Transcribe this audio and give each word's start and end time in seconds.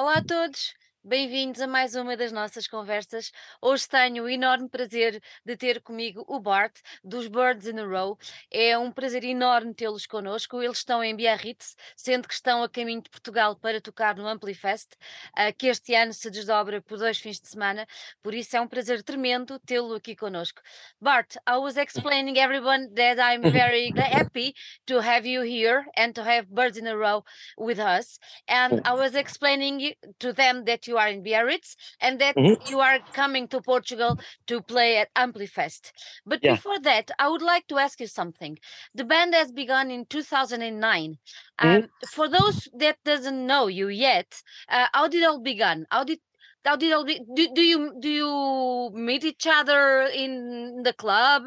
Olá 0.00 0.16
a 0.16 0.24
todos, 0.24 0.72
bem-vindos 1.02 1.62
a 1.62 1.66
mais 1.66 1.94
uma 1.94 2.14
das 2.14 2.30
nossas 2.30 2.68
conversas. 2.68 3.32
Hoje 3.60 3.88
tenho 3.88 4.24
o 4.24 4.28
enorme 4.28 4.68
prazer 4.68 5.20
de 5.44 5.56
ter 5.56 5.80
comigo 5.80 6.24
o 6.28 6.38
Bart, 6.38 6.76
dos 7.02 7.26
Birds 7.26 7.66
in 7.66 7.78
a 7.78 7.84
Row. 7.84 8.18
É 8.50 8.76
um 8.76 8.92
prazer 8.92 9.24
enorme 9.24 9.72
tê-los 9.74 10.06
connosco. 10.06 10.62
Eles 10.62 10.78
estão 10.78 11.02
em 11.02 11.16
Biarritz, 11.16 11.74
sendo 11.96 12.28
que 12.28 12.34
estão 12.34 12.62
a 12.62 12.68
caminho 12.68 13.02
de 13.02 13.08
Portugal 13.08 13.56
para 13.56 13.80
tocar 13.80 14.14
no 14.16 14.28
Amplifest, 14.28 14.92
uh, 15.38 15.52
que 15.56 15.68
este 15.68 15.94
ano 15.94 16.12
se 16.12 16.30
desdobra 16.30 16.82
por 16.82 16.98
dois 16.98 17.18
fins 17.18 17.40
de 17.40 17.48
semana. 17.48 17.86
Por 18.22 18.34
isso 18.34 18.56
é 18.56 18.60
um 18.60 18.68
prazer 18.68 19.02
tremendo 19.02 19.58
tê-lo 19.60 19.94
aqui 19.94 20.14
connosco. 20.14 20.60
Bart, 21.00 21.36
I 21.48 21.56
was 21.56 21.78
explaining 21.78 22.38
everyone 22.38 22.88
that 22.94 23.18
I'm 23.18 23.42
very 23.50 23.90
happy 23.96 24.54
to 24.86 25.00
have 25.00 25.26
you 25.26 25.42
here 25.42 25.86
and 25.96 26.12
to 26.12 26.22
have 26.22 26.46
Birds 26.48 26.76
in 26.76 26.86
a 26.86 26.94
Row 26.94 27.24
with 27.56 27.78
us. 27.78 28.18
And 28.46 28.82
I 28.84 28.92
was 28.92 29.14
explaining 29.14 29.94
to 30.18 30.32
them 30.34 30.64
that 30.64 30.86
you 30.86 30.89
are 30.98 31.08
in 31.08 31.22
Biarritz 31.22 31.76
and 32.00 32.20
that 32.20 32.36
Mhm. 32.36 32.56
you 32.64 32.80
are 32.80 33.00
coming 33.12 33.48
to 33.48 33.60
Portugal 33.60 34.18
to 34.46 34.60
play 34.62 34.96
at 34.98 35.10
Amplifest. 35.16 35.92
But 36.26 36.42
Yeah. 36.42 36.56
before 36.56 36.78
that, 36.80 37.10
I 37.18 37.28
would 37.28 37.42
like 37.42 37.66
to 37.68 37.78
ask 37.78 38.00
you 38.00 38.06
something. 38.06 38.58
The 38.94 39.04
band 39.04 39.34
has 39.34 39.52
begun 39.52 39.90
in 39.90 40.06
2009. 40.06 41.18
Mhm. 41.62 41.80
Um, 41.82 41.88
for 42.08 42.28
those 42.28 42.68
that 42.74 42.98
doesn't 43.04 43.46
know 43.46 43.66
you 43.66 43.88
yet, 43.88 44.42
uh, 44.68 44.88
how 44.92 45.08
did 45.08 45.22
it 45.22 45.26
all 45.26 45.40
begin? 45.40 45.86
How 45.90 46.04
did 46.04 46.20
how 46.64 46.76
did 46.76 46.90
it 46.90 46.92
all 46.92 47.04
be, 47.04 47.20
do, 47.34 47.48
do 47.54 47.62
you 47.62 47.94
do 48.00 48.08
you 48.08 48.90
meet 48.94 49.24
each 49.24 49.46
other 49.46 50.02
in 50.02 50.82
the 50.82 50.92
club? 50.92 51.42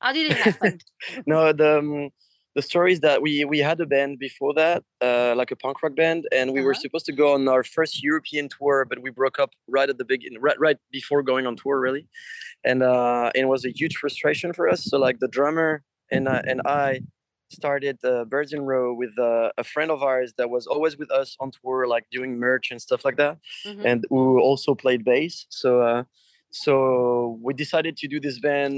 How 0.00 0.12
did 0.12 0.26
it 0.30 0.36
happen? 0.38 0.82
no, 1.26 1.52
the 1.52 1.78
um, 1.78 2.10
the 2.56 2.62
story 2.62 2.92
is 2.96 3.00
that 3.00 3.18
we 3.26 3.32
we 3.52 3.58
had 3.68 3.78
a 3.86 3.88
band 3.94 4.12
before 4.28 4.52
that, 4.62 4.78
uh, 5.08 5.32
like 5.40 5.50
a 5.56 5.58
punk 5.64 5.76
rock 5.82 5.94
band, 6.02 6.20
and 6.38 6.46
we 6.56 6.60
were 6.66 6.72
Uh-huh. 6.72 6.84
supposed 6.86 7.06
to 7.10 7.16
go 7.22 7.26
on 7.36 7.42
our 7.54 7.64
first 7.76 7.94
European 8.10 8.44
tour, 8.56 8.76
but 8.90 8.98
we 9.06 9.10
broke 9.20 9.38
up 9.44 9.50
right 9.76 9.88
at 9.92 9.98
the 10.02 10.08
beginning, 10.14 10.40
right 10.48 10.58
right 10.66 10.78
before 10.98 11.20
going 11.30 11.44
on 11.50 11.54
tour, 11.62 11.76
really, 11.86 12.04
and 12.70 12.78
uh, 12.82 13.30
it 13.40 13.46
was 13.54 13.62
a 13.70 13.72
huge 13.80 13.94
frustration 14.02 14.48
for 14.56 14.64
us. 14.72 14.80
So 14.90 14.94
like 15.06 15.18
the 15.24 15.30
drummer 15.36 15.70
and 16.14 16.24
uh, 16.34 16.50
and 16.50 16.58
I 16.86 16.88
started 17.60 17.96
uh, 18.04 18.24
Birds 18.32 18.52
in 18.56 18.62
Row 18.72 18.86
with 19.02 19.14
uh, 19.30 19.50
a 19.62 19.64
friend 19.72 19.90
of 19.96 20.00
ours 20.10 20.28
that 20.38 20.48
was 20.56 20.64
always 20.74 20.94
with 21.00 21.10
us 21.20 21.28
on 21.42 21.48
tour, 21.58 21.78
like 21.94 22.04
doing 22.18 22.32
merch 22.46 22.66
and 22.72 22.80
stuff 22.88 23.02
like 23.08 23.16
that. 23.22 23.34
Mhm. 23.66 23.84
and 23.90 23.98
who 24.10 24.22
also 24.48 24.70
played 24.84 25.02
bass. 25.10 25.34
So 25.60 25.70
uh, 25.90 26.02
so 26.64 27.38
we 27.46 27.52
decided 27.64 27.94
to 28.02 28.06
do 28.14 28.18
this 28.26 28.38
band 28.48 28.74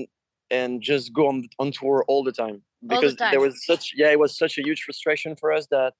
and 0.59 0.71
just 0.91 1.05
go 1.19 1.23
on 1.33 1.39
on 1.63 1.69
tour 1.81 1.99
all 2.11 2.25
the 2.31 2.33
time 2.45 2.59
because 2.87 3.17
time. 3.17 3.31
there 3.33 3.41
was 3.41 3.65
such 3.65 3.93
yeah 3.97 4.11
it 4.11 4.19
was 4.19 4.37
such 4.37 4.59
a 4.59 4.63
huge 4.63 4.83
frustration 4.83 5.35
for 5.37 5.53
us 5.53 5.67
that 5.69 5.95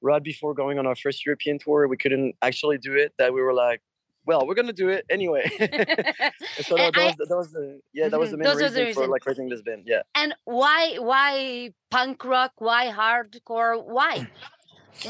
right 0.00 0.22
before 0.22 0.54
going 0.54 0.78
on 0.78 0.86
our 0.86 0.96
first 0.96 1.24
European 1.26 1.58
tour 1.58 1.86
we 1.88 1.96
couldn't 1.96 2.34
actually 2.42 2.78
do 2.78 2.94
it 2.94 3.12
that 3.18 3.32
we 3.34 3.40
were 3.42 3.52
like 3.52 3.80
well 4.26 4.46
we're 4.46 4.54
gonna 4.54 4.72
do 4.72 4.88
it 4.88 5.04
anyway 5.10 5.50
so 5.58 6.76
that, 6.76 6.94
that 6.94 7.00
I- 7.00 7.04
was, 7.06 7.16
the- 7.16 7.26
that 7.26 7.36
was 7.36 7.52
the 7.52 7.80
yeah 7.92 8.08
that 8.08 8.18
was 8.18 8.28
Mhm, 8.28 8.32
the 8.32 8.36
main 8.38 8.56
reason, 8.56 8.74
the 8.74 8.80
for 8.80 8.86
reason. 8.86 9.10
like 9.10 9.22
creating 9.22 9.48
this 9.48 9.62
band 9.62 9.82
yeah 9.86 10.02
and 10.14 10.34
why 10.44 10.96
why 10.98 11.72
punk 11.90 12.24
rock? 12.24 12.52
Why 12.58 12.86
hardcore? 12.86 13.82
Why? 13.84 14.26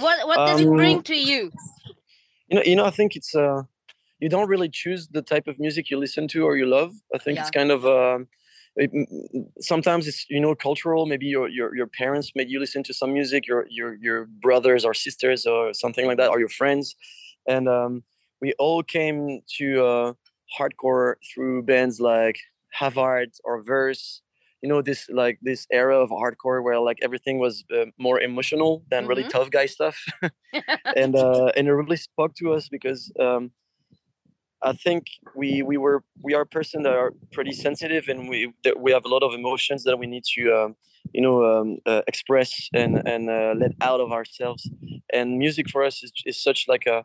What 0.00 0.26
what 0.28 0.36
does 0.46 0.60
it 0.60 0.68
bring 0.68 0.96
Um, 0.98 1.02
to 1.04 1.14
you? 1.16 1.52
you 2.48 2.56
know 2.56 2.62
you 2.64 2.76
know 2.76 2.84
i 2.84 2.90
think 2.90 3.14
it's 3.16 3.34
uh 3.34 3.62
you 4.20 4.28
don't 4.28 4.48
really 4.48 4.68
choose 4.68 5.08
the 5.08 5.22
type 5.22 5.46
of 5.46 5.58
music 5.58 5.90
you 5.90 5.96
listen 5.98 6.28
to 6.28 6.44
or 6.44 6.56
you 6.56 6.66
love 6.66 6.92
i 7.14 7.18
think 7.18 7.38
it's 7.38 7.50
kind 7.50 7.70
of 7.70 7.84
um 7.86 8.28
it, 8.76 8.90
m- 8.94 9.06
m- 9.34 9.46
sometimes 9.60 10.06
it's 10.08 10.26
you 10.28 10.40
know 10.40 10.54
cultural. 10.54 11.06
Maybe 11.06 11.26
your, 11.26 11.48
your 11.48 11.74
your 11.76 11.86
parents 11.86 12.32
made 12.34 12.50
you 12.50 12.60
listen 12.60 12.82
to 12.84 12.94
some 12.94 13.12
music 13.12 13.46
your 13.46 13.66
your 13.70 13.94
your 13.96 14.26
brothers 14.26 14.84
or 14.84 14.94
sisters 14.94 15.46
or 15.46 15.72
something 15.74 16.06
like 16.06 16.18
that 16.18 16.30
or 16.30 16.38
your 16.38 16.48
friends. 16.48 16.94
And 17.46 17.68
um 17.68 18.02
we 18.40 18.52
all 18.58 18.82
came 18.82 19.40
to 19.58 19.84
uh 19.84 20.12
hardcore 20.58 21.14
through 21.32 21.62
bands 21.62 22.00
like 22.00 22.38
Have 22.72 22.94
Heart 22.94 23.30
or 23.44 23.62
verse. 23.62 24.22
You 24.62 24.68
know 24.68 24.82
this 24.82 25.08
like 25.10 25.38
this 25.42 25.66
era 25.72 25.98
of 26.00 26.10
hardcore 26.10 26.62
where 26.62 26.78
like 26.80 26.98
everything 27.02 27.38
was 27.38 27.64
uh, 27.74 27.86
more 27.98 28.20
emotional 28.20 28.84
than 28.90 29.06
really 29.06 29.24
Mhm. 29.24 29.30
tough 29.32 29.50
guy 29.50 29.66
stuff. 29.66 29.96
And 30.94 31.16
uh, 31.16 31.46
and 31.56 31.68
it 31.68 31.72
really 31.72 31.96
spoke 31.96 32.34
to 32.36 32.52
us 32.52 32.68
because 32.68 33.10
um, 33.18 33.50
I 34.64 34.72
think 34.72 35.04
we 35.34 35.62
we 35.62 35.76
were 35.76 36.04
we 36.22 36.34
are 36.34 36.42
a 36.42 36.46
person 36.46 36.82
that 36.84 36.92
are 36.94 37.12
pretty 37.32 37.52
sensitive 37.52 38.08
and 38.08 38.28
we 38.28 38.52
that 38.64 38.80
we 38.80 38.92
have 38.92 39.04
a 39.04 39.08
lot 39.08 39.22
of 39.22 39.34
emotions 39.34 39.84
that 39.84 39.98
we 39.98 40.06
need 40.06 40.24
to 40.34 40.42
um, 40.58 40.76
you 41.12 41.20
know 41.22 41.44
um, 41.44 41.78
uh, 41.86 42.02
express 42.08 42.68
and 42.74 43.02
and 43.06 43.30
uh, 43.30 43.54
let 43.56 43.72
out 43.80 44.00
of 44.00 44.12
ourselves. 44.12 44.70
And 45.12 45.38
music 45.38 45.68
for 45.70 45.84
us 45.84 46.02
is, 46.02 46.12
is 46.26 46.42
such 46.42 46.66
like 46.68 46.86
a 46.86 47.04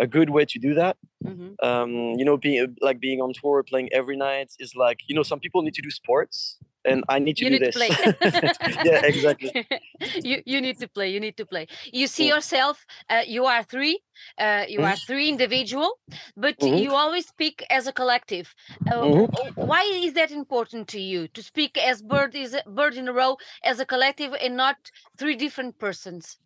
a 0.00 0.06
good 0.06 0.30
way 0.30 0.44
to 0.46 0.58
do 0.58 0.74
that. 0.74 0.96
Mhm. 1.24 1.54
um, 1.62 1.92
you 2.18 2.24
know 2.24 2.36
being 2.38 2.76
like 2.80 3.00
being 3.00 3.20
on 3.20 3.32
tour 3.40 3.62
playing 3.70 3.88
every 3.92 4.16
night 4.16 4.50
is 4.58 4.74
like 4.76 4.98
you 5.08 5.14
know 5.16 5.24
some 5.24 5.40
people 5.40 5.62
need 5.62 5.74
to 5.74 5.82
do 5.82 5.90
sports 5.90 6.59
and 6.84 7.04
I 7.08 7.18
need 7.18 7.36
to 7.38 7.44
You 7.44 7.50
do 7.50 7.54
need 7.54 7.64
to 7.64 7.66
this 7.66 7.76
play. 7.76 7.90
yeah 8.82 8.98
exactly 9.04 9.52
you 10.24 10.42
you 10.46 10.60
need 10.60 10.78
to 10.78 10.88
play. 10.88 11.10
You 11.10 11.20
need 11.20 11.36
to 11.36 11.46
play. 11.46 11.66
You 11.92 12.06
see 12.06 12.26
Mm. 12.26 12.28
yourself. 12.28 12.86
Uh, 13.08 13.22
you 13.26 13.44
are 13.46 13.62
three. 13.64 14.00
Uh, 14.38 14.64
you 14.68 14.82
are 14.84 14.96
three 15.06 15.28
individual, 15.28 15.98
but 16.36 16.56
Mhm. 16.60 16.78
you 16.78 16.94
always 16.94 17.26
speak 17.28 17.64
as 17.70 17.86
a 17.86 17.92
collective. 17.92 18.54
Uh, 18.90 19.04
Mhm. 19.04 19.28
Why 19.56 19.82
is 20.06 20.14
that 20.14 20.30
important 20.30 20.88
to 20.88 21.00
you 21.00 21.28
to 21.28 21.42
speak 21.42 21.76
as 21.78 22.02
bird 22.02 22.34
is 22.34 22.56
bird 22.66 22.94
in 22.96 23.08
a 23.08 23.12
row 23.12 23.36
as 23.64 23.80
a 23.80 23.86
collective 23.86 24.32
and 24.34 24.56
not 24.56 24.76
three 25.18 25.36
different 25.36 25.78
persons? 25.78 26.38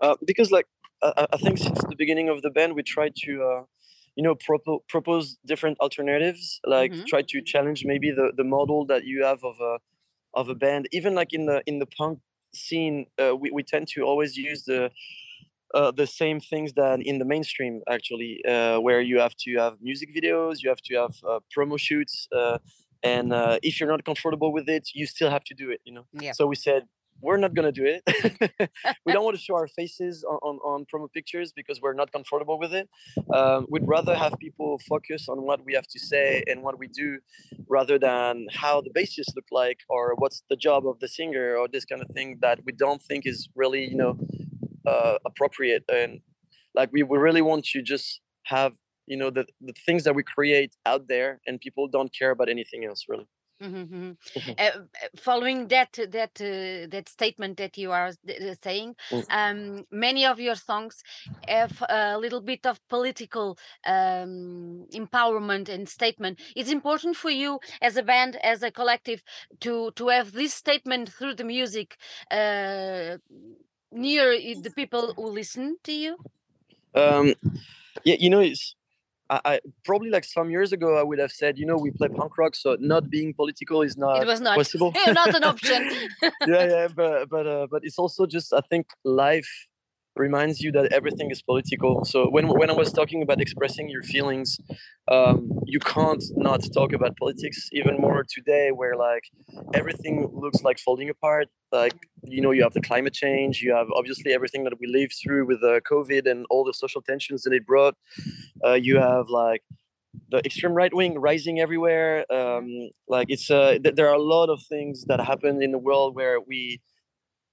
uh, 0.00 0.16
because 0.26 0.50
like 0.50 0.66
I, 1.02 1.12
I- 1.16 1.26
I 1.34 1.36
think 1.38 1.58
since 1.58 1.80
the 1.84 1.96
beginning 1.96 2.28
of 2.28 2.42
the 2.42 2.50
band 2.50 2.74
we 2.74 2.82
tried 2.82 3.14
to 3.24 3.32
uh, 3.50 3.62
you 4.16 4.22
know 4.22 4.34
propo- 4.34 4.80
propose 4.88 5.38
different 5.46 5.78
alternatives 5.80 6.60
like 6.66 6.92
Mhm. 6.92 7.06
try 7.06 7.22
to 7.22 7.40
challenge 7.42 7.84
maybe 7.84 8.10
the, 8.10 8.32
the 8.36 8.44
model 8.44 8.86
that 8.86 9.04
you 9.04 9.24
have 9.24 9.42
of 9.44 9.60
a 9.60 9.78
of 10.34 10.48
a 10.48 10.54
band 10.54 10.88
even 10.92 11.14
like 11.14 11.32
in 11.32 11.46
the 11.46 11.62
in 11.66 11.78
the 11.78 11.86
punk 11.86 12.20
scene 12.54 13.06
uh, 13.22 13.34
we, 13.36 13.50
we 13.50 13.62
tend 13.62 13.88
to 13.88 14.02
always 14.02 14.36
use 14.36 14.64
the 14.64 14.90
uh, 15.74 15.90
the 15.90 16.06
same 16.06 16.38
things 16.40 16.72
that 16.74 17.00
in 17.02 17.18
the 17.18 17.24
mainstream 17.24 17.82
actually 17.88 18.44
uh, 18.46 18.78
where 18.80 19.00
you 19.00 19.18
have 19.18 19.34
to 19.36 19.56
have 19.56 19.80
music 19.80 20.14
videos 20.14 20.62
you 20.62 20.68
have 20.68 20.80
to 20.82 20.94
have 20.94 21.14
uh, 21.28 21.40
promo 21.56 21.78
shoots 21.78 22.28
uh, 22.32 22.58
and 23.02 23.32
uh, 23.32 23.58
if 23.62 23.80
you're 23.80 23.88
not 23.88 24.04
comfortable 24.04 24.52
with 24.52 24.68
it 24.68 24.90
you 24.94 25.06
still 25.06 25.30
have 25.30 25.44
to 25.44 25.54
do 25.54 25.70
it 25.70 25.80
you 25.84 25.92
know 25.92 26.06
Yeah. 26.12 26.32
so 26.32 26.46
we 26.46 26.56
said 26.56 26.86
we're 27.20 27.36
not 27.36 27.54
gonna 27.54 27.72
do 27.72 27.86
it. 27.86 28.02
We 29.06 29.12
don't 29.14 29.24
want 29.24 29.36
to 29.36 29.42
show 29.42 29.54
our 29.54 29.68
faces 29.68 30.24
on, 30.24 30.38
on, 30.42 30.56
on 30.58 30.86
promo 30.92 31.10
pictures 31.12 31.52
because 31.54 31.80
we're 31.80 31.94
not 31.94 32.12
comfortable 32.12 32.58
with 32.58 32.72
it. 32.74 32.88
Um, 33.32 33.66
we'd 33.70 33.86
rather 33.86 34.14
have 34.14 34.34
people 34.38 34.80
focus 34.88 35.28
on 35.28 35.42
what 35.42 35.64
we 35.64 35.74
have 35.74 35.86
to 35.88 35.98
say 35.98 36.42
and 36.46 36.62
what 36.62 36.78
we 36.78 36.88
do 36.88 37.18
rather 37.68 37.98
than 37.98 38.46
how 38.52 38.80
the 38.80 38.90
bassist 38.90 39.34
look 39.36 39.46
like 39.50 39.80
or 39.88 40.14
what's 40.16 40.42
the 40.50 40.56
job 40.56 40.86
of 40.86 40.98
the 41.00 41.08
singer 41.08 41.56
or 41.56 41.68
this 41.68 41.84
kind 41.84 42.02
of 42.02 42.08
thing 42.08 42.38
that 42.40 42.60
we 42.64 42.72
don't 42.72 43.02
think 43.02 43.26
is 43.26 43.48
really 43.54 43.84
you 43.88 43.96
know 43.96 44.18
uh, 44.86 45.18
appropriate. 45.26 45.84
And 45.88 46.20
like 46.74 46.90
we, 46.92 47.02
we 47.02 47.18
really 47.18 47.42
want 47.42 47.64
to 47.66 47.82
just 47.82 48.20
have 48.44 48.72
you 49.06 49.16
know 49.16 49.30
the, 49.30 49.46
the 49.60 49.74
things 49.86 50.04
that 50.04 50.14
we 50.14 50.22
create 50.22 50.74
out 50.86 51.08
there 51.08 51.40
and 51.46 51.60
people 51.60 51.88
don't 51.88 52.12
care 52.18 52.30
about 52.30 52.48
anything 52.48 52.84
else 52.84 53.04
really 53.08 53.26
Mhm, 53.62 53.88
mhm. 53.88 54.16
Mhm. 54.36 54.54
Uh, 54.58 54.62
uh, 55.04 55.08
following 55.16 55.68
that 55.68 55.92
that 56.10 56.40
uh, 56.40 56.86
that 56.90 57.08
statement 57.08 57.56
that 57.58 57.76
you 57.78 57.92
are 57.92 58.08
s- 58.08 58.18
uh, 58.28 58.54
saying, 58.62 58.96
Mm. 59.10 59.24
um, 59.30 59.84
many 59.90 60.26
of 60.26 60.38
your 60.40 60.56
songs 60.56 61.02
have 61.46 61.82
a 61.88 62.18
little 62.18 62.40
bit 62.40 62.66
of 62.66 62.80
political 62.88 63.56
um, 63.86 64.86
empowerment 64.92 65.68
and 65.68 65.88
statement. 65.88 66.40
It's 66.56 66.70
important 66.70 67.16
for 67.16 67.30
you 67.30 67.60
as 67.80 67.96
a 67.96 68.02
band, 68.02 68.36
as 68.42 68.62
a 68.62 68.70
collective, 68.70 69.22
to 69.60 69.90
to 69.92 70.08
have 70.08 70.32
this 70.32 70.54
statement 70.54 71.10
through 71.12 71.34
the 71.36 71.44
music 71.44 71.96
uh, 72.30 73.18
near 73.92 74.26
the 74.62 74.72
people 74.74 75.14
who 75.16 75.28
listen 75.28 75.76
to 75.84 75.92
you. 75.92 76.18
um 76.94 77.34
yeah 78.04 78.16
you 78.18 78.30
know 78.30 78.40
it's 78.40 78.74
I, 79.30 79.40
I 79.44 79.60
probably 79.84 80.10
like 80.10 80.24
some 80.24 80.50
years 80.50 80.72
ago 80.72 80.98
i 80.98 81.02
would 81.02 81.18
have 81.18 81.32
said 81.32 81.58
you 81.58 81.66
know 81.66 81.76
we 81.76 81.90
play 81.90 82.08
punk 82.08 82.36
rock 82.36 82.54
so 82.54 82.76
not 82.80 83.10
being 83.10 83.32
political 83.34 83.82
is 83.82 83.96
not 83.96 84.22
it 84.22 84.26
was 84.26 84.40
not 84.40 84.56
possible 84.56 84.92
not 85.08 85.34
an 85.34 85.44
option. 85.44 85.88
yeah 86.22 86.30
yeah 86.46 86.88
but 86.94 87.28
but 87.28 87.46
uh, 87.46 87.66
but 87.70 87.84
it's 87.84 87.98
also 87.98 88.26
just 88.26 88.52
i 88.52 88.60
think 88.70 88.86
life 89.04 89.66
reminds 90.16 90.60
you 90.60 90.70
that 90.72 90.92
everything 90.92 91.30
is 91.30 91.42
political. 91.42 92.04
So 92.04 92.28
when 92.30 92.48
when 92.48 92.70
i 92.70 92.72
was 92.72 92.92
talking 92.92 93.22
about 93.22 93.40
expressing 93.40 93.88
your 93.88 94.02
feelings 94.02 94.58
um, 95.08 95.50
you 95.66 95.78
can't 95.80 96.24
not 96.36 96.62
talk 96.72 96.92
about 96.92 97.16
politics 97.16 97.68
even 97.72 97.96
more 97.98 98.24
today 98.28 98.70
where 98.70 98.96
like 98.96 99.24
everything 99.74 100.26
looks 100.32 100.62
like 100.62 100.78
falling 100.78 101.10
apart. 101.10 101.48
Like 101.72 101.94
you 102.22 102.40
know 102.40 102.52
you 102.52 102.62
have 102.62 102.72
the 102.72 102.80
climate 102.80 103.12
change 103.12 103.60
you 103.60 103.74
have 103.74 103.88
obviously 103.94 104.32
everything 104.32 104.64
that 104.64 104.78
we 104.80 104.86
lived 104.86 105.14
through 105.22 105.44
with 105.46 105.62
uh, 105.62 105.80
covid 105.80 106.30
and 106.30 106.46
all 106.48 106.64
the 106.64 106.72
social 106.72 107.02
tensions 107.02 107.42
that 107.42 107.52
it 107.52 107.66
brought. 107.66 107.96
Uh, 108.64 108.74
you 108.74 108.96
have 108.98 109.28
like 109.28 109.62
the 110.30 110.38
extreme 110.38 110.72
right 110.72 110.94
wing 110.94 111.18
rising 111.18 111.60
everywhere. 111.60 112.24
Um, 112.32 112.90
like 113.08 113.28
it's 113.30 113.50
uh, 113.50 113.78
th- 113.82 113.94
there 113.96 114.08
are 114.08 114.14
a 114.14 114.22
lot 114.22 114.48
of 114.48 114.62
things 114.62 115.04
that 115.06 115.20
happen 115.20 115.62
in 115.62 115.72
the 115.72 115.78
world 115.78 116.14
where 116.14 116.40
we 116.40 116.80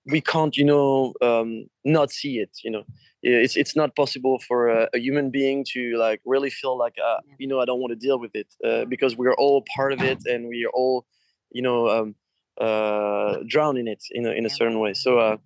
we 0.06 0.22
can't 0.22 0.58
you 0.58 0.66
know 0.66 1.14
um, 1.22 1.66
not 1.86 2.12
see 2.12 2.40
it 2.40 2.52
you 2.64 2.72
know? 2.72 2.84
It's 3.24 3.56
it's 3.56 3.76
not 3.76 3.96
possible 3.96 4.40
for 4.48 4.68
a, 4.70 4.90
a 4.96 5.00
human 5.00 5.30
being 5.30 5.64
to 5.74 5.96
like 5.98 6.22
really 6.26 6.50
feel 6.50 6.76
like 6.76 6.96
uh, 7.04 7.20
you 7.38 7.48
know 7.48 7.60
I 7.60 7.66
don't 7.66 7.80
want 7.80 7.92
to 7.92 7.96
deal 7.96 8.20
with 8.20 8.32
it 8.34 8.48
uh, 8.66 8.86
because 8.86 9.16
we're 9.16 9.36
all 9.36 9.64
part 9.76 9.94
of 9.94 10.02
it 10.02 10.20
and 10.32 10.48
we 10.48 10.66
are 10.66 10.72
all 10.74 11.06
you 11.52 11.62
know 11.62 11.88
um, 11.88 12.16
uh, 12.60 13.38
drown 13.48 13.78
in 13.78 13.88
it 13.88 14.04
in 14.12 14.26
a, 14.26 14.32
in 14.32 14.46
a 14.46 14.50
certain 14.50 14.80
way. 14.80 14.94
So 14.94 15.20
uh, 15.20 15.38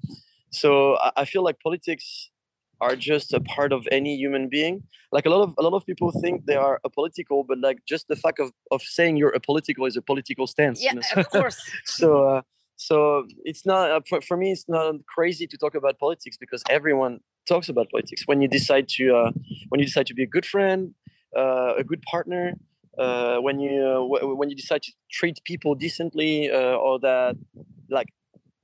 so 0.51 0.97
I, 1.17 1.25
feel 1.25 1.43
like 1.43 1.59
politics 1.59 2.29
are 2.79 2.95
just 2.95 3.33
a 3.33 3.41
part 3.41 3.73
of 3.73 3.85
any 3.91 4.15
human 4.15 4.47
being. 4.47 4.83
Like 5.11 5.25
a 5.25 5.29
lot 5.29 5.41
of 5.41 5.53
a 5.57 5.61
lot 5.61 5.73
of 5.73 5.85
people 5.85 6.11
think 6.11 6.45
they 6.45 6.55
are 6.55 6.79
apolitical 6.85 7.45
but 7.45 7.59
like 7.59 7.79
just 7.85 8.07
the 8.07 8.15
fact 8.15 8.39
of 8.39 8.51
of 8.71 8.81
saying 8.81 9.17
you're 9.17 9.33
apolitical 9.33 9.85
is 9.87 9.97
a 9.97 10.01
political 10.01 10.47
stance 10.47 10.81
yeah 10.81 10.93
you 10.93 11.01
know? 11.01 11.21
of 11.21 11.29
course. 11.29 11.59
So 11.85 12.25
uh, 12.25 12.41
so 12.75 13.25
it's 13.44 13.66
not 13.66 13.92
uh, 13.92 14.01
for, 14.07 14.22
for 14.22 14.38
me 14.38 14.51
it's 14.51 14.66
not 14.68 14.95
crazy 15.07 15.48
to 15.48 15.57
talk 15.57 15.75
about 15.75 15.98
politics 16.00 16.38
because 16.38 16.63
everyone 16.69 17.19
talks 17.48 17.69
about 17.69 17.89
politics. 17.92 18.24
When 18.25 18.42
you 18.42 18.48
decide 18.48 18.88
to 18.89 19.16
uh, 19.16 19.31
when 19.69 19.80
you 19.80 19.86
decide 19.86 20.07
to 20.07 20.13
be 20.13 20.24
a 20.24 20.27
good 20.27 20.45
friend 20.45 20.94
uh, 21.38 21.75
a 21.77 21.83
good 21.83 22.01
partner 22.04 22.54
uh, 22.98 23.38
when 23.38 23.60
you 23.60 23.81
uh, 23.81 23.94
w- 23.95 24.36
when 24.36 24.50
you 24.50 24.56
decide 24.56 24.81
to 24.83 24.92
treat 25.12 25.39
people 25.44 25.75
decently 25.75 26.50
uh, 26.50 26.75
or 26.75 27.00
that 27.00 27.36
like 27.89 28.10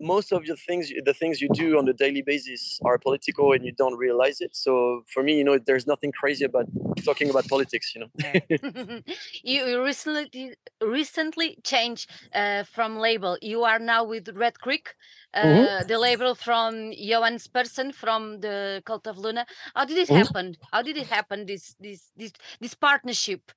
most 0.01 0.31
of 0.31 0.45
the 0.45 0.55
things 0.55 0.91
the 1.05 1.13
things 1.13 1.41
you 1.41 1.49
do 1.53 1.77
on 1.77 1.87
a 1.87 1.93
daily 1.93 2.21
basis 2.21 2.79
are 2.83 2.97
political 2.97 3.53
and 3.53 3.63
you 3.65 3.71
don't 3.71 3.97
realize 3.97 4.41
it. 4.41 4.55
So 4.55 5.03
for 5.13 5.23
me 5.23 5.37
you 5.37 5.43
know 5.43 5.57
there's 5.57 5.87
nothing 5.87 6.11
crazy 6.11 6.45
about 6.45 6.65
talking 7.05 7.29
about 7.29 7.47
politics 7.47 7.93
you 7.93 8.01
know. 8.01 9.01
You 9.43 9.83
recently 9.83 10.55
recently 10.81 11.57
changed 11.63 12.09
uh, 12.33 12.63
from 12.63 12.97
label. 12.97 13.37
You 13.41 13.63
are 13.63 13.79
now 13.79 14.03
with 14.03 14.29
red 14.35 14.59
creek 14.59 14.95
uh, 15.33 15.43
mm-hmm. 15.43 15.87
the 15.87 15.97
label 15.97 16.35
from 16.35 16.91
Johannes 16.91 17.47
Persson 17.47 17.91
from 17.91 18.41
the 18.41 18.81
cult 18.85 19.07
of 19.07 19.17
luna. 19.17 19.45
How 19.75 19.85
did 19.85 19.97
it 19.97 20.09
mm-hmm. 20.09 20.17
happen? 20.17 20.57
How 20.71 20.81
did 20.81 20.97
it 20.97 21.07
happen 21.07 21.45
this 21.45 21.75
this 21.79 22.11
this 22.15 22.33
this 22.59 22.73
partnership 22.73 23.51